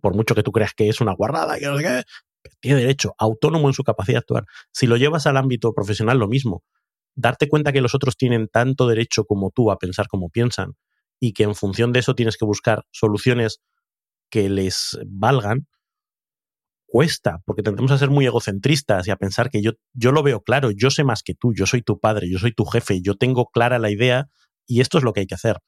[0.00, 1.56] por mucho que tú creas que es una guarrada,
[2.60, 4.44] tiene derecho, autónomo en su capacidad de actuar.
[4.72, 6.62] Si lo llevas al ámbito profesional, lo mismo.
[7.14, 10.74] Darte cuenta que los otros tienen tanto derecho como tú a pensar como piensan
[11.20, 13.60] y que en función de eso tienes que buscar soluciones
[14.30, 15.68] que les valgan,
[16.94, 20.44] cuesta, porque tendemos a ser muy egocentristas y a pensar que yo, yo lo veo
[20.44, 23.16] claro, yo sé más que tú, yo soy tu padre, yo soy tu jefe, yo
[23.16, 24.28] tengo clara la idea
[24.64, 25.58] y esto es lo que hay que hacer.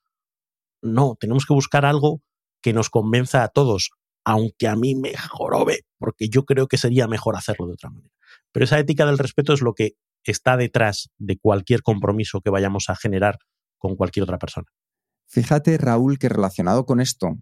[0.83, 2.23] No, tenemos que buscar algo
[2.63, 3.91] que nos convenza a todos,
[4.25, 8.15] aunque a mí me jorobe, porque yo creo que sería mejor hacerlo de otra manera.
[8.53, 12.89] Pero esa ética del respeto es lo que está detrás de cualquier compromiso que vayamos
[12.89, 13.41] a generar
[13.79, 14.69] con cualquier otra persona.
[15.27, 17.37] Fíjate, Raúl, que relacionado con esto,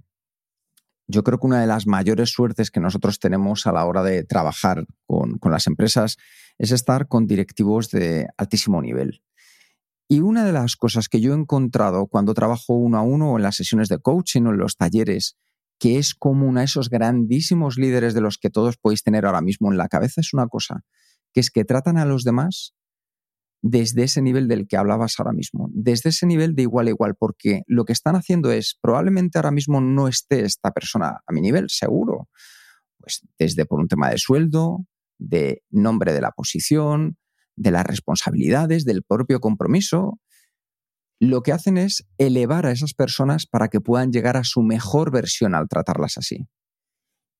[1.06, 4.24] yo creo que una de las mayores suertes que nosotros tenemos a la hora de
[4.24, 6.16] trabajar con, con las empresas
[6.58, 9.22] es estar con directivos de altísimo nivel.
[10.08, 13.42] Y una de las cosas que yo he encontrado cuando trabajo uno a uno en
[13.42, 15.36] las sesiones de coaching o en los talleres,
[15.78, 19.72] que es común a esos grandísimos líderes de los que todos podéis tener ahora mismo
[19.72, 20.82] en la cabeza, es una cosa,
[21.32, 22.74] que es que tratan a los demás
[23.66, 27.14] desde ese nivel del que hablabas ahora mismo, desde ese nivel de igual a igual,
[27.18, 31.40] porque lo que están haciendo es, probablemente ahora mismo no esté esta persona a mi
[31.40, 32.28] nivel, seguro,
[32.98, 34.84] pues desde por un tema de sueldo,
[35.18, 37.16] de nombre de la posición,
[37.56, 40.20] de las responsabilidades, del propio compromiso,
[41.18, 45.10] lo que hacen es elevar a esas personas para que puedan llegar a su mejor
[45.10, 46.48] versión al tratarlas así.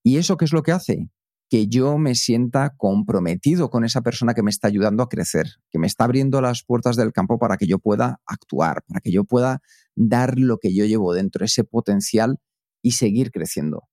[0.02, 1.10] ¿Y eso qué es lo que hace?
[1.54, 5.78] Que yo me sienta comprometido con esa persona que me está ayudando a crecer, que
[5.78, 9.22] me está abriendo las puertas del campo para que yo pueda actuar, para que yo
[9.22, 9.62] pueda
[9.94, 12.40] dar lo que yo llevo dentro, ese potencial
[12.82, 13.84] y seguir creciendo.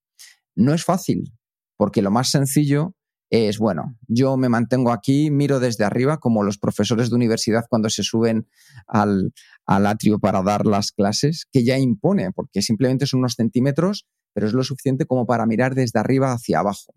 [0.55, 1.35] No es fácil,
[1.77, 2.95] porque lo más sencillo
[3.29, 7.91] es, bueno, yo me mantengo aquí, miro desde arriba, como los profesores de universidad cuando
[7.91, 8.47] se suben
[8.87, 9.35] al,
[9.67, 14.47] al atrio para dar las clases, que ya impone, porque simplemente son unos centímetros, pero
[14.47, 16.95] es lo suficiente como para mirar desde arriba hacia abajo.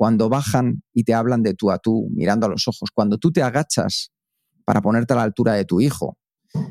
[0.00, 3.32] Cuando bajan y te hablan de tú a tú, mirando a los ojos, cuando tú
[3.32, 4.14] te agachas
[4.64, 6.16] para ponerte a la altura de tu hijo,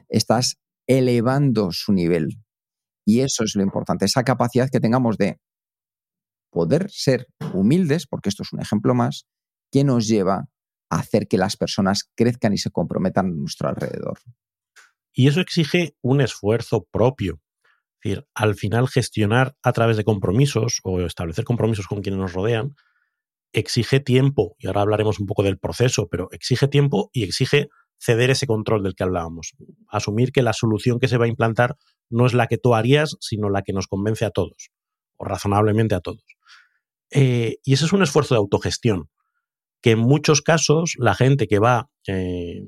[0.08, 2.42] estás elevando su nivel.
[3.06, 5.40] Y eso es lo importante, esa capacidad que tengamos de
[6.50, 9.28] poder ser humildes, porque esto es un ejemplo más,
[9.72, 10.48] que nos lleva
[10.90, 14.18] a hacer que las personas crezcan y se comprometan a nuestro alrededor.
[15.14, 17.40] Y eso exige un esfuerzo propio.
[18.02, 22.34] Es decir, al final gestionar a través de compromisos o establecer compromisos con quienes nos
[22.34, 22.74] rodean
[23.54, 28.30] exige tiempo, y ahora hablaremos un poco del proceso, pero exige tiempo y exige ceder
[28.30, 29.54] ese control del que hablábamos.
[29.88, 31.76] Asumir que la solución que se va a implantar
[32.10, 34.72] no es la que tú harías, sino la que nos convence a todos,
[35.18, 36.24] o razonablemente a todos.
[37.12, 39.10] Eh, y ese es un esfuerzo de autogestión,
[39.82, 42.68] que en muchos casos la gente que va eh,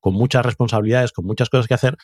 [0.00, 1.96] con muchas responsabilidades, con muchas cosas que hacer,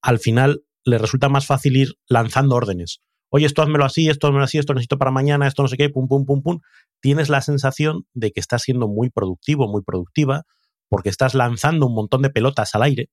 [0.00, 3.00] al final le resulta más fácil ir lanzando órdenes.
[3.36, 5.90] Oye, esto házmelo así, esto házmelo así, esto necesito para mañana, esto no sé qué,
[5.90, 6.60] pum, pum, pum, pum.
[7.00, 10.44] Tienes la sensación de que estás siendo muy productivo, muy productiva,
[10.88, 13.10] porque estás lanzando un montón de pelotas al aire.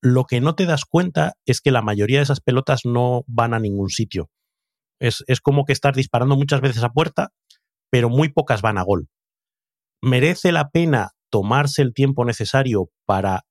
[0.00, 3.52] Lo que no te das cuenta es que la mayoría de esas pelotas no van
[3.52, 4.30] a ningún sitio.
[4.98, 7.28] Es, como que estás disparando muchas veces a puerta,
[7.90, 9.10] pero muy pocas van a gol.
[10.00, 13.42] Merece la pena tomarse el tiempo necesario para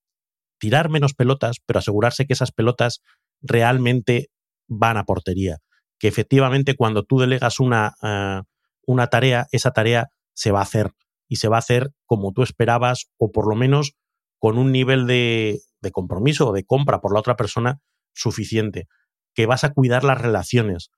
[0.59, 3.03] tirar menos pelotas, pero asegurarse que esas pelotas
[3.43, 4.31] realmente
[4.67, 5.59] van a portería.
[5.99, 8.41] Que efectivamente cuando tú delegas una, eh,
[8.85, 10.91] una tarea, esa tarea se va a hacer
[11.27, 13.93] y se va a hacer como tú esperabas o por lo menos
[14.39, 17.79] con un nivel de, de compromiso o de compra por la otra persona
[18.13, 18.87] suficiente.
[19.33, 20.89] Que vas a cuidar las relaciones,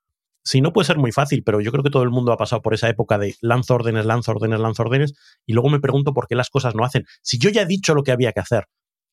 [0.43, 2.61] si no puede ser muy fácil, pero yo creo que todo el mundo ha pasado
[2.61, 5.13] por esa época de lanzo órdenes, lanzo órdenes, lanzo órdenes,
[5.45, 7.05] y luego me pregunto por qué las cosas no hacen.
[7.21, 8.65] Si yo ya he dicho lo que había que hacer,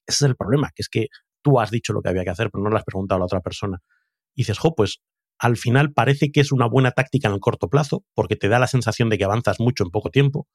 [0.07, 1.09] ese es el problema, que es que
[1.43, 3.25] tú has dicho lo que había que hacer, pero no lo has preguntado a la
[3.27, 3.83] otra persona.
[4.35, 5.01] Y dices, jo, pues
[5.39, 8.59] al final parece que es una buena táctica en el corto plazo, porque te da
[8.59, 10.49] la sensación de que avanzas mucho en poco tiempo,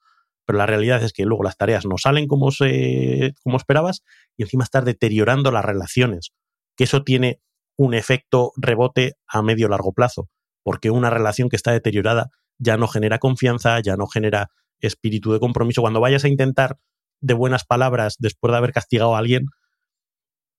[0.45, 4.01] pero la realidad es que luego las tareas no salen como, se, como esperabas
[4.37, 6.31] y encima estás deteriorando las relaciones,
[6.75, 7.39] que eso tiene
[7.77, 10.29] un efecto rebote a medio largo plazo
[10.63, 15.39] porque una relación que está deteriorada ya no genera confianza, ya no genera espíritu de
[15.39, 15.81] compromiso.
[15.81, 16.77] Cuando vayas a intentar
[17.19, 19.45] de buenas palabras después de haber castigado a alguien,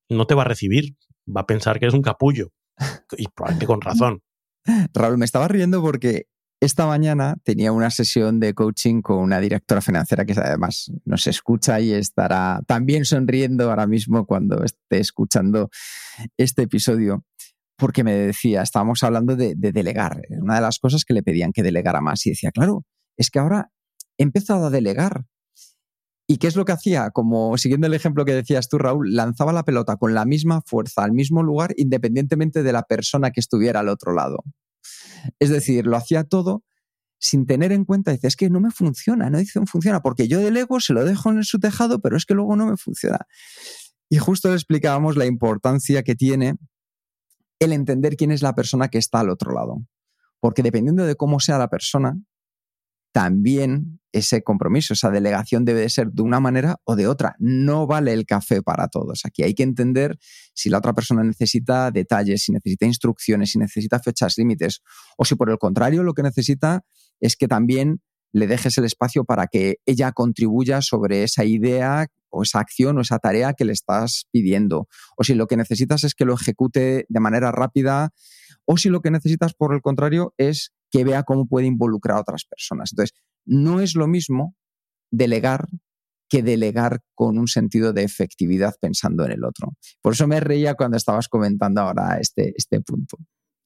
[0.09, 2.49] no te va a recibir, va a pensar que eres un capullo.
[3.17, 4.23] Y probablemente con razón.
[4.95, 6.27] Raúl, me estaba riendo porque
[6.61, 11.81] esta mañana tenía una sesión de coaching con una directora financiera que además nos escucha
[11.81, 15.71] y estará también sonriendo ahora mismo cuando esté escuchando
[16.37, 17.25] este episodio
[17.83, 21.65] porque me decía, estábamos hablando de, delegar, una de las cosas que le pedían que
[21.65, 22.85] delegara más y decía, claro,
[23.17, 23.73] es que ahora
[24.19, 25.25] he empezado a delegar.
[26.27, 27.11] ¿Y qué es lo que hacía?
[27.11, 31.03] Como siguiendo el ejemplo que decías tú, Raúl, lanzaba la pelota con la misma fuerza
[31.05, 34.45] al mismo lugar independientemente de la persona que estuviera al otro lado.
[35.39, 36.65] Es decir, lo hacía todo
[37.19, 40.27] sin tener en cuenta, dice, es que no me funciona, no dice, no funciona, porque
[40.27, 43.21] yo delego, se lo dejo en su tejado, pero es que luego no me funciona.
[44.09, 46.57] Y justo le explicábamos la importancia que tiene
[47.61, 49.87] el entender quién es la persona que está al otro lado.
[50.41, 52.19] Porque dependiendo de cómo sea la persona,
[53.13, 57.35] también ese compromiso, esa delegación debe de ser de una manera o de otra.
[57.39, 59.23] No vale el café para todos.
[59.25, 60.19] Aquí hay que entender
[60.55, 64.83] si la otra persona necesita detalles, si necesita instrucciones, si necesita fechas límites,
[65.17, 66.85] o si por el contrario lo que necesita
[67.21, 72.43] es que también le dejes el espacio para que ella contribuya sobre esa idea o
[72.43, 74.89] esa acción o esa tarea que le estás pidiendo.
[75.17, 78.11] O si lo que necesitas es que lo ejecute de manera rápida,
[78.65, 82.21] o si lo que necesitas, por el contrario, es que vea cómo puede involucrar a
[82.21, 82.93] otras personas.
[82.93, 84.55] Entonces, no es lo mismo
[85.11, 85.67] delegar
[86.29, 89.73] que delegar con un sentido de efectividad pensando en el otro.
[90.01, 93.19] Por eso me reía cuando estabas comentando ahora este, este punto.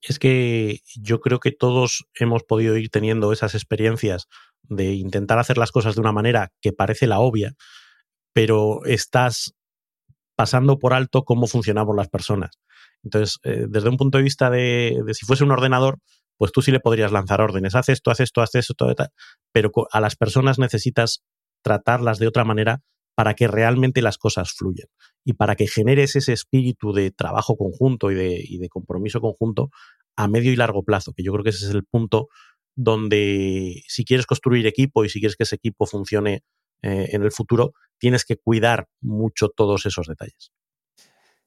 [0.02, 4.26] Es que yo creo que todos hemos podido ir teniendo esas experiencias
[4.62, 7.54] de intentar hacer las cosas de una manera que parece la obvia,
[8.32, 9.54] pero estás
[10.36, 12.58] pasando por alto cómo funcionamos las personas.
[13.04, 15.98] Entonces, eh, desde un punto de vista de, de, si fuese un ordenador,
[16.37, 18.94] pues tú sí le podrías lanzar órdenes, haz esto, haz esto, haz esto, todo
[19.53, 21.25] pero a las personas necesitas
[21.62, 22.83] tratarlas de otra manera
[23.14, 24.88] para que realmente las cosas fluyan
[25.25, 29.70] y para que generes ese espíritu de trabajo conjunto y de, y de compromiso conjunto
[30.16, 32.29] a medio y largo plazo, que yo creo que ese es el punto
[32.75, 36.44] donde si quieres construir equipo y si quieres que ese equipo funcione
[36.83, 40.53] eh, en el futuro, tienes que cuidar mucho todos esos detalles.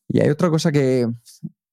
[0.07, 1.05] Y hay otra cosa que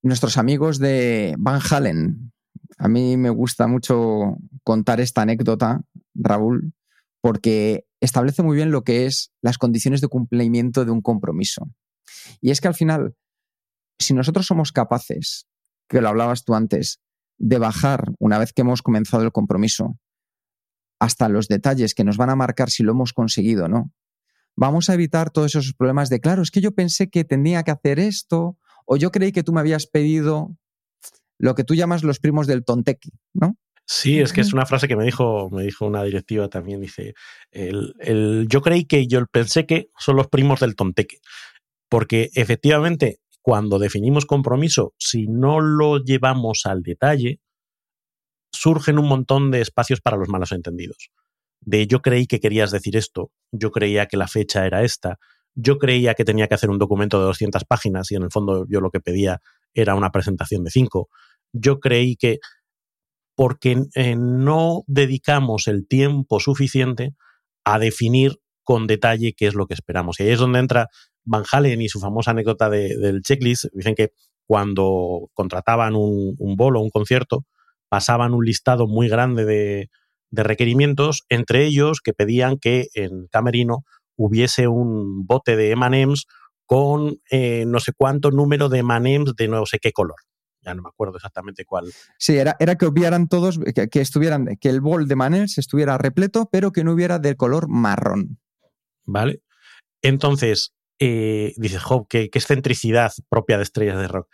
[0.03, 2.33] nuestros amigos de Van Halen,
[2.79, 5.83] a mí me gusta mucho contar esta anécdota,
[6.15, 6.73] Raúl,
[7.21, 11.69] porque establece muy bien lo que es las condiciones de cumplimiento de un compromiso.
[12.41, 13.15] Y es que al final,
[13.99, 15.47] si nosotros somos capaces,
[15.89, 17.01] que lo hablabas tú antes,
[17.39, 19.99] de bajar una vez que hemos comenzado el compromiso
[20.99, 23.93] hasta los detalles que nos van a marcar si lo hemos conseguido o no,
[24.57, 27.71] vamos a evitar todos esos problemas de, claro, es que yo pensé que tenía que
[27.71, 30.57] hacer esto, o yo creí que tú me habías pedido
[31.39, 33.57] lo que tú llamas los primos del tontequi, ¿no?
[33.89, 37.15] Sí, es que es una frase que me dijo, me dijo una directiva también, dice,
[37.53, 41.19] el, el, yo creí que yo pensé que son los primos del tonteque,
[41.89, 47.39] porque efectivamente cuando definimos compromiso, si no lo llevamos al detalle,
[48.53, 51.11] surgen un montón de espacios para los malos entendidos.
[51.61, 55.19] De yo creí que querías decir esto, yo creía que la fecha era esta,
[55.55, 58.67] yo creía que tenía que hacer un documento de 200 páginas y en el fondo
[58.69, 59.41] yo lo que pedía
[59.75, 61.09] era una presentación de 5.
[61.53, 62.39] Yo creí que
[63.37, 67.15] porque eh, no dedicamos el tiempo suficiente
[67.65, 70.19] a definir con detalle qué es lo que esperamos.
[70.19, 70.89] Y ahí es donde entra
[71.25, 73.67] Van Halen y su famosa anécdota de, del checklist.
[73.73, 74.13] Dicen que
[74.47, 77.45] cuando contrataban un, un bolo, un concierto,
[77.89, 79.91] pasaban un listado muy grande de,
[80.31, 83.85] de requerimientos, entre ellos que pedían que en Camerino
[84.17, 86.27] hubiese un bote de M&M's
[86.65, 90.17] con eh, no sé cuánto número de M&M's de no sé qué color
[90.67, 91.87] ya no me acuerdo exactamente cuál.
[92.19, 95.97] Sí, era, era que obviaran todos, que, que estuvieran, que el bol de Manels estuviera
[95.97, 98.39] repleto, pero que no hubiera del color marrón.
[99.05, 99.41] ¿Vale?
[100.03, 104.29] Entonces, eh, dice, Job, qué, qué excentricidad propia de estrellas de rock.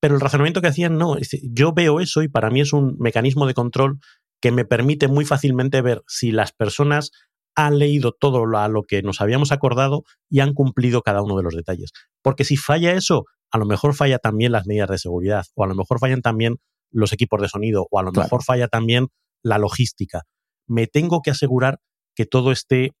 [0.00, 3.46] Pero el razonamiento que hacían, no, yo veo eso y para mí es un mecanismo
[3.46, 3.98] de control
[4.40, 7.10] que me permite muy fácilmente ver si las personas
[7.54, 11.42] han leído todo a lo que nos habíamos acordado y han cumplido cada uno de
[11.42, 11.92] los detalles.
[12.22, 15.66] Porque si falla eso, a lo mejor falla también las medidas de seguridad, o a
[15.66, 16.56] lo mejor fallan también
[16.90, 18.26] los equipos de sonido, o a lo claro.
[18.26, 19.08] mejor falla también
[19.42, 20.22] la logística.
[20.66, 21.80] Me tengo que asegurar
[22.14, 22.92] que todo esté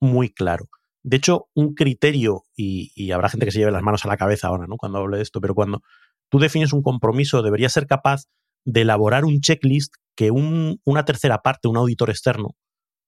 [0.00, 0.66] muy claro.
[1.02, 4.16] De hecho, un criterio, y, y, habrá gente que se lleve las manos a la
[4.16, 4.76] cabeza ahora, ¿no?
[4.76, 5.82] Cuando hable de esto, pero cuando
[6.28, 8.24] tú defines un compromiso, deberías ser capaz
[8.64, 12.50] de elaborar un checklist que un, una tercera parte, un auditor externo,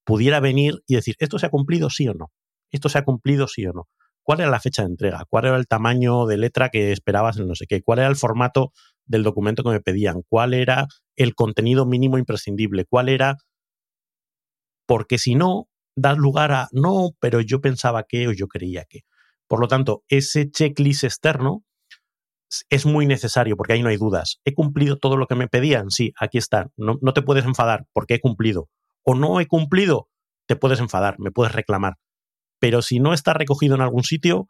[0.05, 2.33] pudiera venir y decir, ¿esto se ha cumplido sí o no?
[2.71, 3.89] ¿Esto se ha cumplido sí o no?
[4.23, 5.25] ¿Cuál era la fecha de entrega?
[5.29, 7.83] ¿Cuál era el tamaño de letra que esperabas en no sé qué?
[7.83, 8.73] ¿Cuál era el formato
[9.05, 10.23] del documento que me pedían?
[10.29, 12.85] ¿Cuál era el contenido mínimo imprescindible?
[12.85, 13.37] ¿Cuál era...?
[14.87, 19.01] Porque si no, das lugar a, no, pero yo pensaba que o yo creía que.
[19.49, 21.65] Por lo tanto, ese checklist externo
[22.71, 24.41] es muy necesario porque ahí no hay dudas.
[24.45, 25.91] ¿He cumplido todo lo que me pedían?
[25.91, 26.71] Sí, aquí está.
[26.77, 28.69] No, no te puedes enfadar porque he cumplido.
[29.05, 30.09] O no he cumplido,
[30.47, 31.95] te puedes enfadar, me puedes reclamar
[32.63, 34.47] pero si no está recogido en algún sitio,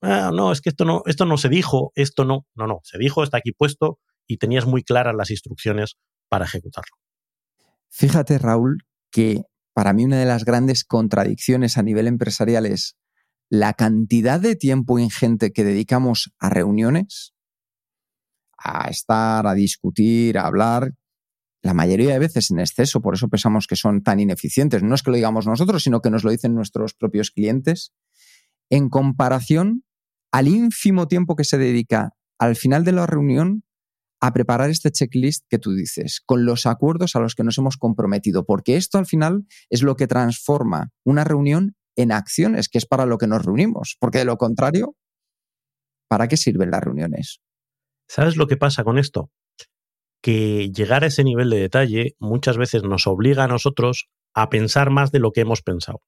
[0.00, 2.98] ah, no, es que esto no, esto no se dijo, esto no, no, no, se
[2.98, 5.96] dijo, está aquí puesto y tenías muy claras las instrucciones
[6.28, 6.94] para ejecutarlo.
[7.88, 9.42] Fíjate, Raúl, que
[9.74, 12.96] para mí una de las grandes contradicciones a nivel empresarial es
[13.50, 17.34] la cantidad de tiempo ingente que dedicamos a reuniones,
[18.56, 20.92] a estar, a discutir, a hablar,
[21.62, 24.82] la mayoría de veces en exceso, por eso pensamos que son tan ineficientes.
[24.82, 27.92] No es que lo digamos nosotros, sino que nos lo dicen nuestros propios clientes,
[28.70, 29.84] en comparación
[30.32, 33.64] al ínfimo tiempo que se dedica al final de la reunión
[34.20, 37.76] a preparar este checklist que tú dices, con los acuerdos a los que nos hemos
[37.76, 42.86] comprometido, porque esto al final es lo que transforma una reunión en acciones, que es
[42.86, 44.96] para lo que nos reunimos, porque de lo contrario,
[46.08, 47.40] ¿para qué sirven las reuniones?
[48.08, 49.30] ¿Sabes lo que pasa con esto?
[50.28, 54.90] Que llegar a ese nivel de detalle muchas veces nos obliga a nosotros a pensar
[54.90, 56.02] más de lo que hemos pensado.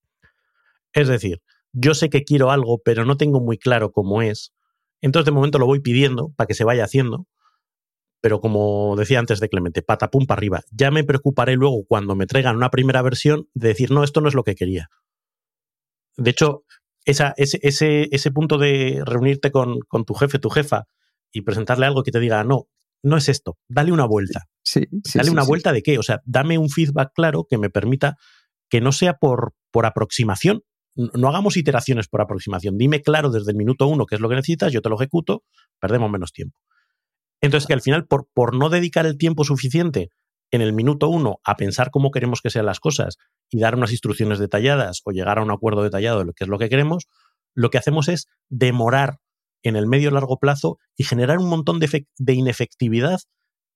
[0.92, 1.40] Es decir,
[1.72, 4.52] yo sé que quiero algo, pero no tengo muy claro cómo es.
[5.00, 7.28] Entonces de momento lo voy pidiendo para que se vaya haciendo.
[8.20, 10.60] Pero como decía antes de Clemente, patapum para arriba.
[10.70, 14.28] Ya me preocuparé luego cuando me traigan una primera versión de decir, no, esto no
[14.28, 14.90] es lo que quería.
[16.18, 16.64] De hecho,
[17.06, 20.88] esa, ese, ese, ese, punto de reunirte con, con, tu jefe, tu jefa,
[21.32, 22.68] y presentarle algo que te diga, no,
[23.02, 24.46] no es esto, dale una vuelta.
[24.62, 25.48] Sí, sí dale sí, una sí.
[25.48, 25.98] vuelta de qué?
[25.98, 28.16] O sea, dame un feedback claro que me permita
[28.68, 30.62] que no sea por, por aproximación.
[30.94, 32.76] No hagamos iteraciones por aproximación.
[32.76, 35.44] Dime claro desde el minuto uno qué es lo que necesitas, yo te lo ejecuto,
[35.80, 36.58] perdemos menos tiempo.
[37.40, 40.10] Entonces, que al final, por, por no dedicar el tiempo suficiente
[40.50, 43.16] en el minuto uno a pensar cómo queremos que sean las cosas
[43.50, 46.48] y dar unas instrucciones detalladas o llegar a un acuerdo detallado de lo que es
[46.48, 47.06] lo que queremos,
[47.54, 49.18] lo que hacemos es demorar
[49.62, 53.20] en el medio largo plazo y generar un montón de, inefectividad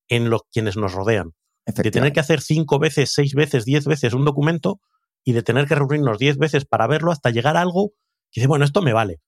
[0.08, 1.32] en los quienes nos rodean.
[1.66, 4.80] De tener que hacer cinco veces, seis veces, diez veces un documento
[5.24, 7.92] y de tener que reunirnos diez veces para verlo hasta llegar a algo
[8.30, 9.20] que dice, bueno, esto me vale.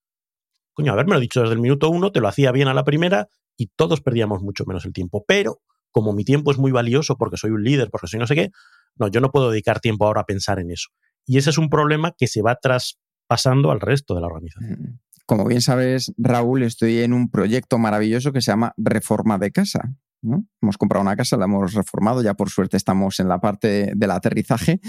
[0.74, 3.68] Coño, haberme dicho desde el minuto uno, te lo hacía bien a la primera y
[3.68, 5.24] todos perdíamos mucho menos el tiempo.
[5.26, 8.34] Pero como mi tiempo es muy valioso porque soy un líder, porque soy no sé
[8.34, 8.50] qué,
[8.96, 10.90] no, yo no puedo dedicar tiempo ahora a pensar en eso.
[11.24, 15.00] Y ese es un problema que se va traspasando al resto de la organización.
[15.26, 19.96] Como bien sabes, Raúl, estoy en un proyecto maravilloso que se llama Reforma de Casa.
[20.22, 20.46] ¿no?
[20.62, 24.10] Hemos comprado una casa, la hemos reformado, ya por suerte estamos en la parte del
[24.12, 24.80] aterrizaje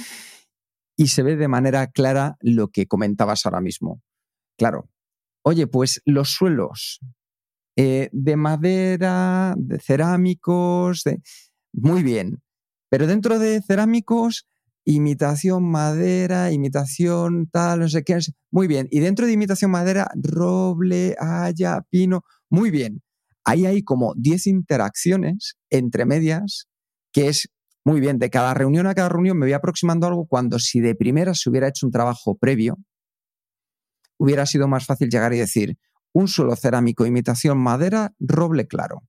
[0.96, 4.02] y se ve de manera clara lo que comentabas ahora mismo.
[4.58, 4.90] Claro,
[5.44, 7.00] oye, pues los suelos
[7.76, 11.22] eh, de madera, de cerámicos, de...
[11.74, 12.42] muy bien,
[12.90, 14.48] pero dentro de cerámicos,
[14.90, 18.20] imitación madera, imitación tal, no sé qué,
[18.52, 23.04] muy bien, y dentro de imitación madera, roble, haya, pino, muy bien.
[23.44, 26.70] Ahí hay como 10 interacciones entre medias
[27.12, 27.50] que es
[27.84, 30.80] muy bien, de cada reunión a cada reunión me voy aproximando a algo cuando si
[30.80, 32.78] de primera se hubiera hecho un trabajo previo,
[34.18, 35.78] hubiera sido más fácil llegar y decir
[36.14, 39.04] un suelo cerámico, imitación madera, roble claro.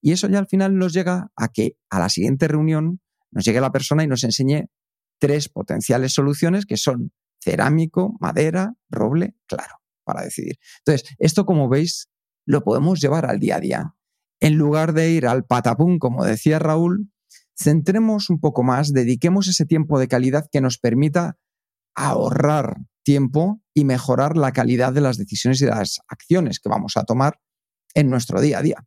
[0.00, 3.60] Y eso ya al final nos llega a que a la siguiente reunión nos llegue
[3.60, 4.68] la persona y nos enseñe
[5.18, 7.12] tres potenciales soluciones que son
[7.42, 10.58] cerámico, madera, roble, claro, para decidir.
[10.84, 12.08] Entonces, esto como veis,
[12.46, 13.94] lo podemos llevar al día a día.
[14.40, 17.10] En lugar de ir al patapum, como decía Raúl,
[17.56, 21.36] centremos un poco más, dediquemos ese tiempo de calidad que nos permita
[21.94, 27.04] ahorrar tiempo y mejorar la calidad de las decisiones y las acciones que vamos a
[27.04, 27.40] tomar
[27.94, 28.86] en nuestro día a día.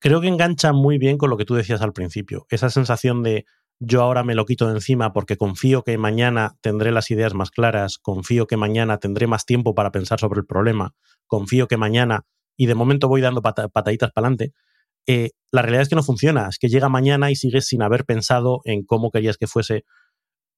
[0.00, 3.44] Creo que engancha muy bien con lo que tú decías al principio, esa sensación de
[3.80, 7.50] yo ahora me lo quito de encima porque confío que mañana tendré las ideas más
[7.50, 10.94] claras, confío que mañana tendré más tiempo para pensar sobre el problema,
[11.26, 12.24] confío que mañana,
[12.56, 14.52] y de momento voy dando pata, pataditas para adelante,
[15.06, 18.04] eh, la realidad es que no funciona, es que llega mañana y sigues sin haber
[18.04, 19.84] pensado en cómo querías que fuese.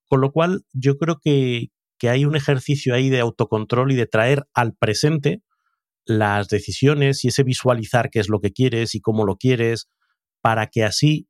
[0.08, 1.68] Con lo cual, yo creo que,
[2.02, 5.42] hay un ejercicio ahí de autocontrol y de traer al presente
[6.06, 9.88] las decisiones y ese visualizar qué es lo que quieres y cómo lo quieres,
[10.40, 11.28] para que así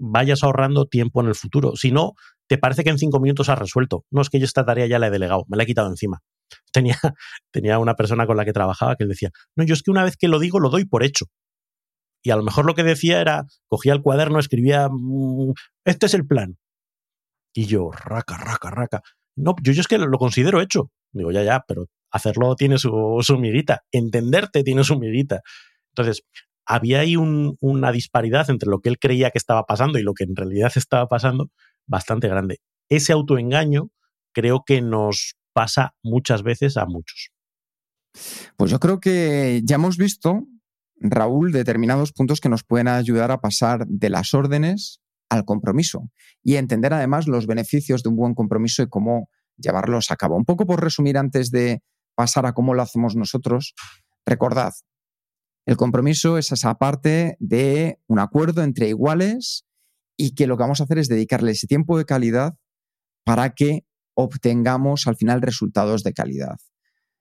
[0.00, 1.76] vayas ahorrando tiempo en el futuro.
[1.76, 2.14] Si no,
[2.48, 4.04] te parece que en cinco minutos has resuelto.
[4.10, 6.20] No es que yo esta tarea ya la he delegado, me la he quitado encima.
[6.72, 6.98] Tenía,
[7.52, 10.16] tenía una persona con la que trabajaba que decía, no, yo es que una vez
[10.16, 11.26] que lo digo, lo doy por hecho.
[12.22, 15.52] Y a lo mejor lo que decía era, cogía el cuaderno, escribía, mmm,
[15.84, 16.58] este es el plan.
[17.54, 19.00] Y yo, raca, raca, raca.
[19.36, 20.90] No, yo, yo es que lo considero hecho.
[21.12, 23.82] Digo, ya, ya, pero hacerlo tiene su, su miguita.
[23.92, 25.40] Entenderte tiene su miguita.
[25.92, 26.22] Entonces,
[26.70, 30.14] había ahí un, una disparidad entre lo que él creía que estaba pasando y lo
[30.14, 31.50] que en realidad estaba pasando
[31.88, 32.60] bastante grande.
[32.88, 33.90] Ese autoengaño
[34.32, 37.30] creo que nos pasa muchas veces a muchos.
[38.56, 40.46] Pues yo creo que ya hemos visto,
[40.94, 46.08] Raúl, determinados puntos que nos pueden ayudar a pasar de las órdenes al compromiso
[46.40, 50.36] y entender además los beneficios de un buen compromiso y cómo llevarlos a cabo.
[50.36, 51.82] Un poco por resumir antes de
[52.14, 53.74] pasar a cómo lo hacemos nosotros,
[54.24, 54.72] recordad,
[55.66, 59.66] el compromiso es esa parte de un acuerdo entre iguales
[60.16, 62.54] y que lo que vamos a hacer es dedicarle ese tiempo de calidad
[63.24, 63.84] para que
[64.14, 66.56] obtengamos al final resultados de calidad.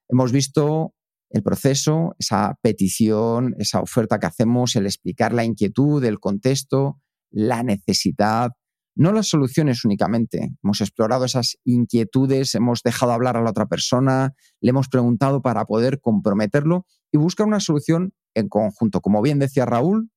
[0.09, 0.95] Hemos visto
[1.29, 7.61] el proceso, esa petición, esa oferta que hacemos, el explicar la inquietud, el contexto, la
[7.61, 8.51] necesidad,
[8.95, 10.55] no las soluciones únicamente.
[10.63, 15.65] Hemos explorado esas inquietudes, hemos dejado hablar a la otra persona, le hemos preguntado para
[15.65, 19.01] poder comprometerlo y buscar una solución en conjunto.
[19.01, 20.09] Como bien decía Raúl,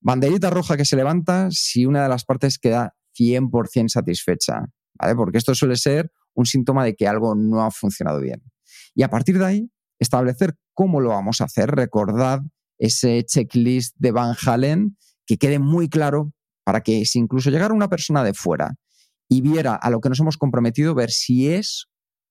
[0.00, 5.14] banderita roja que se levanta si una de las partes queda 100% satisfecha, ¿vale?
[5.14, 8.42] Porque esto suele ser un síntoma de que algo no ha funcionado bien.
[8.94, 11.70] Y a partir de ahí, establecer cómo lo vamos a hacer.
[11.70, 12.40] Recordad
[12.78, 14.96] ese checklist de Van Halen
[15.26, 16.32] que quede muy claro
[16.64, 18.74] para que si incluso llegara una persona de fuera
[19.28, 21.86] y viera a lo que nos hemos comprometido, ver si es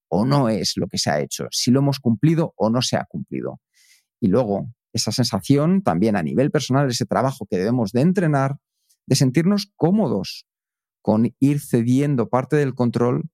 [0.10, 2.98] o no es lo que se ha hecho, si lo hemos cumplido o no se
[2.98, 3.62] ha cumplido.
[4.20, 8.58] Y luego, esa sensación también a nivel personal, ese trabajo que debemos de entrenar,
[9.06, 10.46] de sentirnos cómodos
[11.02, 13.30] con ir cediendo parte del control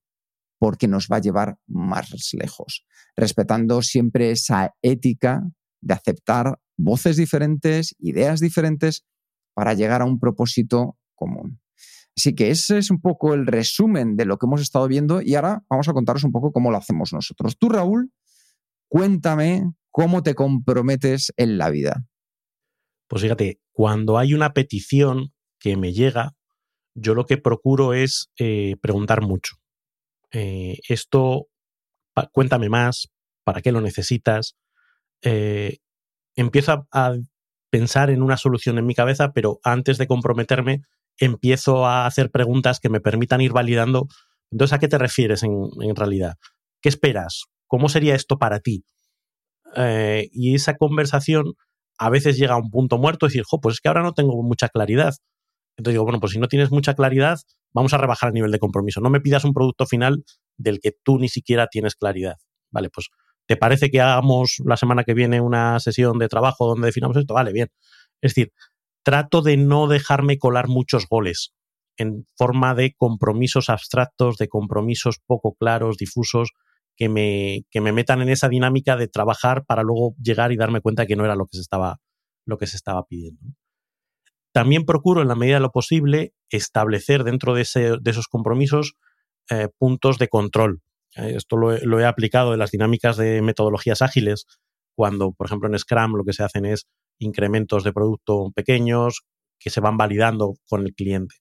[0.58, 2.86] porque nos va a llevar más lejos,
[3.16, 5.44] respetando siempre esa ética
[5.82, 9.06] de aceptar voces diferentes, ideas diferentes,
[9.54, 11.60] para llegar a un propósito común.
[12.16, 15.36] Así que ese es un poco el resumen de lo que hemos estado viendo y
[15.36, 17.58] ahora vamos a contaros un poco cómo lo hacemos nosotros.
[17.58, 18.12] Tú, Raúl,
[18.90, 22.06] cuéntame cómo te comprometes en la vida.
[23.08, 26.34] Pues fíjate, cuando hay una petición que me llega,
[26.94, 29.56] yo lo que procuro es eh, preguntar mucho.
[30.32, 31.48] Eh, esto,
[32.32, 33.10] cuéntame más,
[33.44, 34.56] ¿para qué lo necesitas?
[35.22, 35.78] Eh,
[36.36, 37.16] empiezo a,
[37.72, 40.82] pensar en una solución en mi cabeza, pero antes de comprometerme,
[41.18, 44.08] empiezo a hacer preguntas que me permitan ir validando.
[44.52, 46.38] Entonces, ¿a qué te refieres en, realidad?
[46.82, 47.44] ¿Qué esperas?
[47.68, 48.84] ¿Cómo sería esto para ti?
[49.76, 51.54] Eh, y esa conversación
[51.98, 54.14] a veces llega a un punto muerto y decir, jo, pues es que ahora no
[54.14, 55.14] tengo mucha claridad.
[55.78, 57.40] Entonces digo, bueno, pues si no tienes mucha claridad,
[57.74, 59.02] vamos a rebajar el nivel de compromiso.
[59.02, 60.24] No me pidas un producto final
[60.58, 62.36] del que tú ni siquiera tienes claridad.
[62.72, 63.08] Vale, pues
[63.48, 67.34] ¿te parece que hagamos la semana que viene una sesión de trabajo donde definamos esto?
[67.34, 67.70] Vale, bien.
[68.22, 68.52] Es decir,
[69.04, 71.54] trato de no dejarme colar muchos goles
[71.98, 76.52] en forma de compromisos abstractos, de compromisos poco claros, difusos,
[77.00, 80.82] que me, que me metan en esa dinámica de trabajar para luego llegar y darme
[80.82, 82.02] cuenta que no era lo que se estaba,
[82.46, 83.40] lo que se estaba pidiendo.
[84.52, 88.96] También procuro, en la medida de lo posible, establecer dentro de, esos compromisos
[89.50, 90.82] eh, puntos de control.
[91.16, 94.46] Eh, esto lo he, aplicado en las dinámicas de metodologías ágiles,
[94.94, 96.86] cuando, por ejemplo, en Scrum lo que se hacen es
[97.18, 99.22] incrementos de producto pequeños
[99.58, 101.36] que se van validando con el cliente.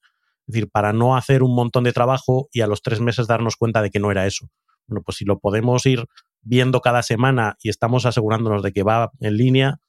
[0.46, 3.56] Es decir, para no hacer un montón de trabajo y a los tres meses darnos
[3.56, 4.48] cuenta de que no era eso.
[4.88, 6.06] Bueno, pues si lo podemos ir
[6.40, 9.80] viendo cada semana y estamos asegurándonos de que va en línea,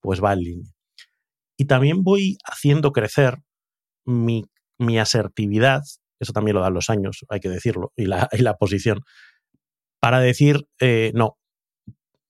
[0.00, 0.72] pues va en línea.
[1.56, 3.38] Y también voy haciendo crecer
[4.04, 4.48] mi,
[4.98, 5.82] asertividad,
[6.20, 9.00] eso también lo dan los años, hay que decirlo, y la, posición,
[10.00, 11.38] para decir eh, no.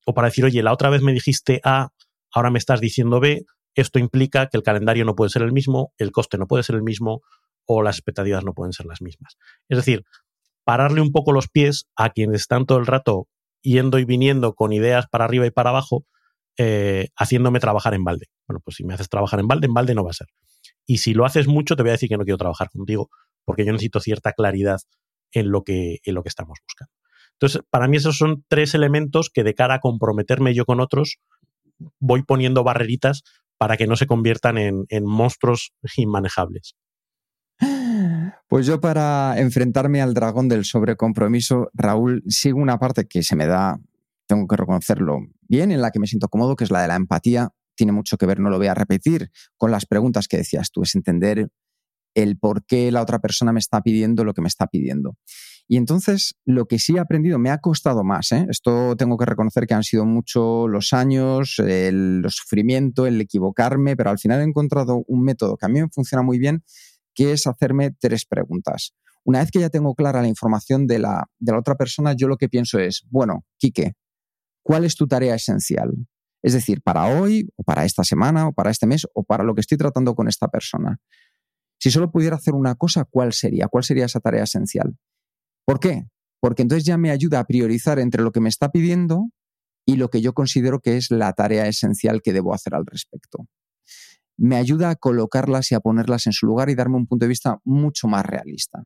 [0.04, 1.90] O para decir, oye, la otra vez me dijiste A,
[2.32, 5.92] ahora me estás diciendo B, esto implica que el calendario no puede ser el mismo,
[5.98, 7.22] el coste no puede ser el mismo
[7.66, 9.36] o las expectativas no pueden ser las mismas.
[9.68, 10.04] Es decir,
[10.66, 13.28] pararle un poco los pies a quienes están todo el rato
[13.62, 16.04] yendo y viniendo con ideas para arriba y para abajo
[16.58, 18.26] eh, haciéndome trabajar en balde.
[18.48, 20.26] Bueno, pues si me haces trabajar en balde, en balde no va a ser.
[20.84, 23.10] Y si lo haces mucho, te voy a decir que no quiero trabajar contigo,
[23.44, 24.78] porque yo necesito cierta claridad
[25.30, 26.92] en lo que, en lo que estamos buscando.
[27.34, 31.18] Entonces, para mí esos son tres elementos que de cara a comprometerme yo con otros,
[32.00, 33.22] voy poniendo barreritas
[33.56, 36.74] para que no se conviertan en, en monstruos inmanejables.
[38.48, 43.46] Pues yo para enfrentarme al dragón del sobrecompromiso, Raúl, sigo una parte que se me
[43.46, 43.80] da
[44.26, 46.96] tengo que reconocerlo bien, en la que me siento cómodo, que es la de la
[46.96, 47.50] empatía.
[47.76, 50.82] Tiene mucho que ver, no lo voy a repetir, con las preguntas que decías tú,
[50.82, 51.48] es entender
[52.14, 55.16] el por qué la otra persona me está pidiendo lo que me está pidiendo.
[55.68, 58.30] Y entonces, lo que sí he aprendido, me ha costado más.
[58.32, 58.46] ¿eh?
[58.48, 64.10] Esto tengo que reconocer que han sido mucho los años, el, sufrimiento, el equivocarme, pero
[64.10, 66.62] al final he encontrado un método que a mí me funciona muy bien,
[67.16, 68.94] que es hacerme tres preguntas.
[69.24, 72.28] Una vez que ya tengo clara la información de la, de la otra persona, yo
[72.28, 73.94] lo que pienso es, bueno, Quique,
[74.66, 75.92] ¿Cuál es tu tarea esencial?
[76.42, 79.54] Es decir, para hoy, o para esta semana, o para este mes, o para lo
[79.54, 80.98] que estoy tratando con esta persona.
[81.78, 83.68] Si solo pudiera hacer una cosa, ¿cuál sería?
[83.68, 84.96] ¿Cuál sería esa tarea esencial?
[85.64, 86.08] ¿Por qué?
[86.40, 89.28] Porque entonces ya me ayuda a priorizar entre lo que me está pidiendo
[89.86, 93.46] y lo que yo considero que es la tarea esencial que debo hacer al respecto.
[94.36, 97.28] Me ayuda a colocarlas y a ponerlas en su lugar y darme un punto de
[97.28, 98.84] vista mucho más realista.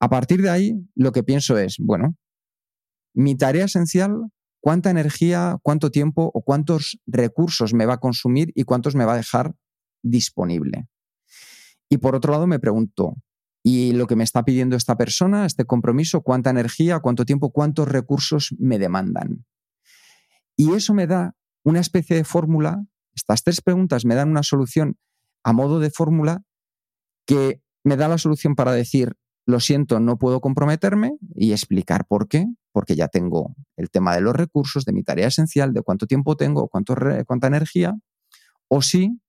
[0.00, 2.16] A partir de ahí, lo que pienso es, bueno,
[3.14, 8.64] mi tarea esencial cuánta energía, cuánto tiempo o cuántos recursos me va a consumir y
[8.64, 9.54] cuántos me va a dejar
[10.02, 10.86] disponible.
[11.88, 13.16] Y por otro lado me pregunto,
[13.62, 17.88] ¿y lo que me está pidiendo esta persona, este compromiso, cuánta energía, cuánto tiempo, cuántos
[17.88, 19.44] recursos me demandan?
[20.56, 22.84] Y eso me da una especie de fórmula,
[23.18, 24.96] estas tres preguntas me dan una solución
[25.42, 26.42] a modo de fórmula
[27.26, 29.14] que me da la solución para decir,
[29.44, 34.20] lo siento, no puedo comprometerme y explicar por qué, porque ya tengo el tema de
[34.20, 36.94] los recursos, de mi tarea esencial, de cuánto tiempo tengo, cuánto,
[37.26, 37.94] cuánta energía,
[38.68, 39.20] o sí,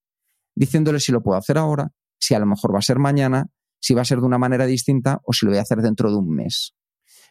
[0.55, 3.47] diciéndole si lo puedo hacer ahora, si a lo mejor va a ser mañana,
[3.81, 6.11] si va a ser de una manera distinta o si lo voy a hacer dentro
[6.11, 6.75] de un mes.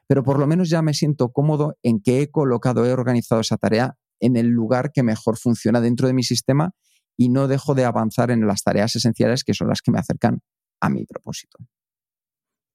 [0.08, 3.58] Pero por lo menos ya me siento cómodo en que he colocado, he organizado esa
[3.58, 6.72] tarea en el lugar que mejor funciona dentro de mi sistema
[7.16, 10.40] y no dejo de avanzar en las tareas esenciales que son las que me acercan
[10.80, 11.58] a mi propósito.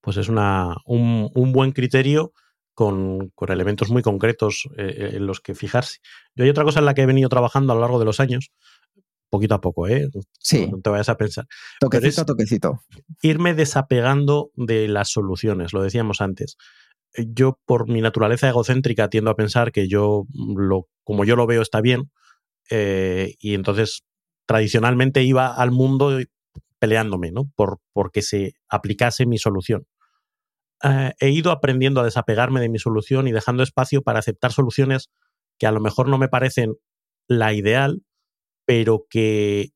[0.01, 2.33] Pues es una, un, buen criterio
[2.73, 5.99] con, elementos muy concretos eh, en los que fijarse.
[6.35, 8.19] Yo hay otra cosa en la que he venido trabajando a lo largo de los
[8.19, 8.51] años,
[9.29, 10.09] poquito a poco, ¿eh?
[10.39, 10.67] Sí.
[10.69, 11.47] No te vayas a pensar.
[11.79, 12.83] Toquecito a toquecito.
[13.21, 16.57] Irme desapegando de las soluciones, lo decíamos antes.
[17.15, 21.61] Yo, por mi naturaleza egocéntrica, tiendo a pensar que yo, lo, como yo lo veo,
[21.61, 22.11] está bien.
[22.69, 24.03] Eh, y entonces,
[24.45, 26.19] tradicionalmente iba al mundo
[26.79, 27.51] peleándome, ¿no?
[27.55, 29.85] Por, porque se aplicase mi solución.
[30.83, 35.09] Eh, he ido aprendiendo a desapegarme de mi solución y dejando espacio para aceptar soluciones
[35.57, 36.75] que a lo mejor no me parecen
[37.27, 38.01] la ideal,
[38.65, 39.71] pero que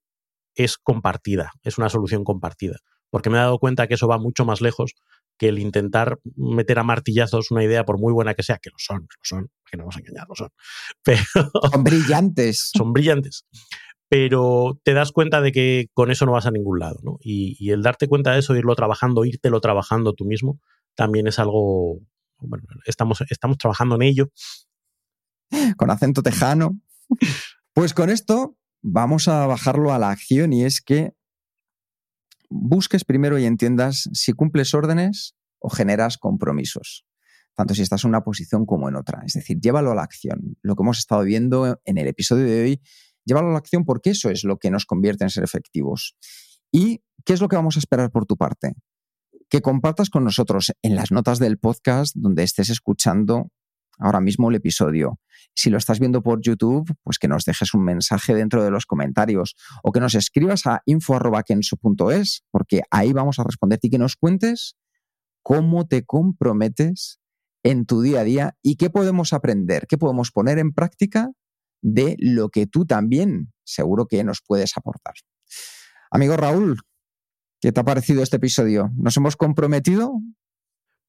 [0.56, 2.78] es compartida, es una solución compartida.
[3.10, 4.96] Porque me he dado cuenta que eso va mucho más lejos
[5.38, 8.78] que el intentar meter a martillazos una idea, por muy buena que sea, que lo
[8.78, 10.50] son, lo son, que no vamos a engañar, lo son.
[11.04, 11.22] Pero,
[11.72, 12.72] son brillantes.
[12.76, 13.46] son brillantes
[14.10, 17.18] pero te das cuenta de que con eso no vas a ningún lado, ¿no?
[17.22, 20.60] Y, el darte cuenta de eso, irlo trabajando, írtelo trabajando tú mismo,
[20.96, 22.00] también es algo,
[22.40, 24.30] bueno, estamos, estamos trabajando en ello.
[25.78, 26.80] Con acento tejano.
[27.74, 31.14] Pues con esto vamos a bajarlo a la acción y es que
[32.50, 37.06] busques primero y entiendas si cumples órdenes o generas compromisos,
[37.56, 39.24] tanto si estás en una posición como en otra.
[39.26, 40.58] Es decir, llévalo a la acción.
[40.62, 42.82] Lo que hemos estado viendo en el episodio de hoy
[43.28, 46.16] Llévalo a la acción porque eso es lo que nos convierte en ser efectivos.
[46.72, 48.74] ¿Y qué es lo que vamos a esperar por tu parte?
[49.50, 53.52] Que compartas con nosotros en las notas del podcast donde estés escuchando
[54.00, 55.20] ahora mismo el episodio.
[55.58, 58.86] Si lo estás viendo por YouTube, pues que nos dejes un mensaje dentro de los
[58.86, 64.16] comentarios o que nos escribas a info.kenso.es porque ahí vamos a responderte y que nos
[64.16, 64.76] cuentes
[65.42, 67.20] cómo te comprometes
[67.64, 71.32] en tu día a día y qué podemos aprender, qué podemos poner en práctica
[71.82, 75.16] de lo que tú también seguro que nos puedes aportar.
[76.12, 76.82] Amigo Raúl,
[77.62, 78.92] ¿qué te ha parecido este episodio?
[78.96, 80.22] ¿Nos hemos comprometido?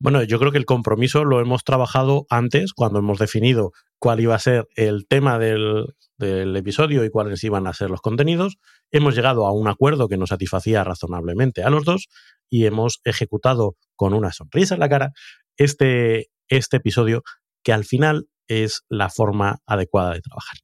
[0.01, 4.35] Bueno, yo creo que el compromiso lo hemos trabajado antes, cuando hemos definido cuál iba
[4.35, 8.59] a ser el tema del, episodio y cuáles iban a ser los contenidos.
[8.91, 12.09] Hemos llegado a un acuerdo que nos satisfacía razonablemente a los dos
[12.49, 15.13] y hemos ejecutado con una sonrisa en la cara
[15.57, 17.23] este, este episodio
[17.63, 20.59] que al final es la forma adecuada de trabajar.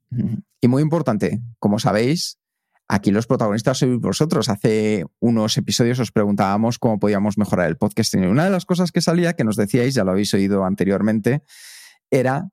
[0.61, 2.39] Y muy importante, como sabéis,
[2.89, 4.49] aquí los protagonistas sois vosotros.
[4.49, 8.15] Hace unos episodios os preguntábamos cómo podíamos mejorar el podcast.
[8.15, 11.43] Y una de las cosas que salía, que nos decíais, ya lo habéis oído anteriormente,
[12.11, 12.49] era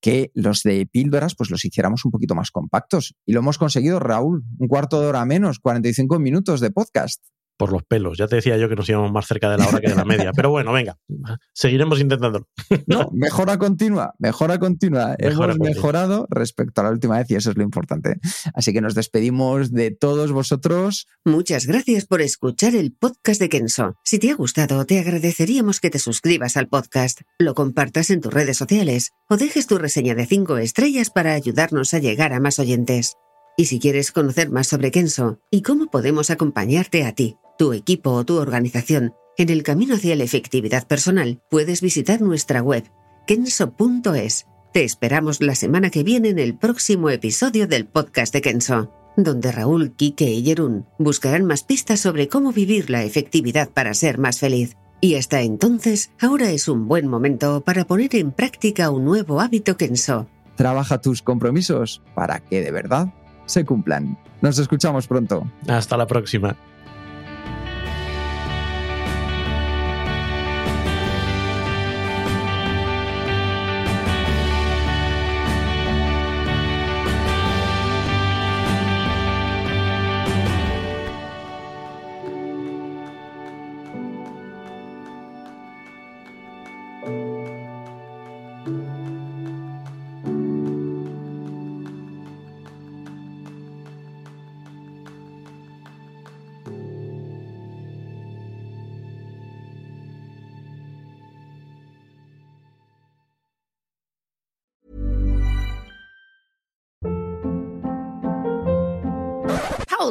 [0.00, 3.14] que los de píldoras pues los hiciéramos un poquito más compactos.
[3.24, 7.22] Y lo hemos conseguido, Raúl, un cuarto de hora menos, 45 minutos de podcast
[7.56, 8.18] por los pelos.
[8.18, 10.04] Ya te decía yo que nos íbamos más cerca de la hora que de la
[10.04, 10.32] media.
[10.32, 10.98] Pero bueno, venga,
[11.52, 12.48] seguiremos intentándolo.
[12.86, 15.16] No, mejora continua, mejora continua.
[15.18, 18.18] Hemos mejorado respecto a la última vez y eso es lo importante.
[18.54, 21.08] Así que nos despedimos de todos vosotros.
[21.24, 23.96] Muchas gracias por escuchar el podcast de Kenso.
[24.04, 28.32] Si te ha gustado, te agradeceríamos que te suscribas al podcast, lo compartas en tus
[28.32, 32.58] redes sociales o dejes tu reseña de cinco estrellas para ayudarnos a llegar a más
[32.58, 33.14] oyentes.
[33.56, 38.10] Y si quieres conocer más sobre Kenso y cómo podemos acompañarte a ti, tu equipo
[38.10, 42.84] o tu organización en el camino hacia la efectividad personal, puedes visitar nuestra web
[43.26, 44.46] kenso.es.
[44.72, 49.52] Te esperamos la semana que viene en el próximo episodio del podcast de Kenso, donde
[49.52, 54.38] Raúl, Kike y Jerún buscarán más pistas sobre cómo vivir la efectividad para ser más
[54.38, 54.76] feliz.
[55.00, 59.76] Y hasta entonces, ahora es un buen momento para poner en práctica un nuevo hábito
[59.76, 60.28] Kenso.
[60.56, 63.12] Trabaja tus compromisos para que de verdad
[63.44, 64.18] se cumplan.
[64.40, 65.50] Nos escuchamos pronto.
[65.68, 66.56] Hasta la próxima.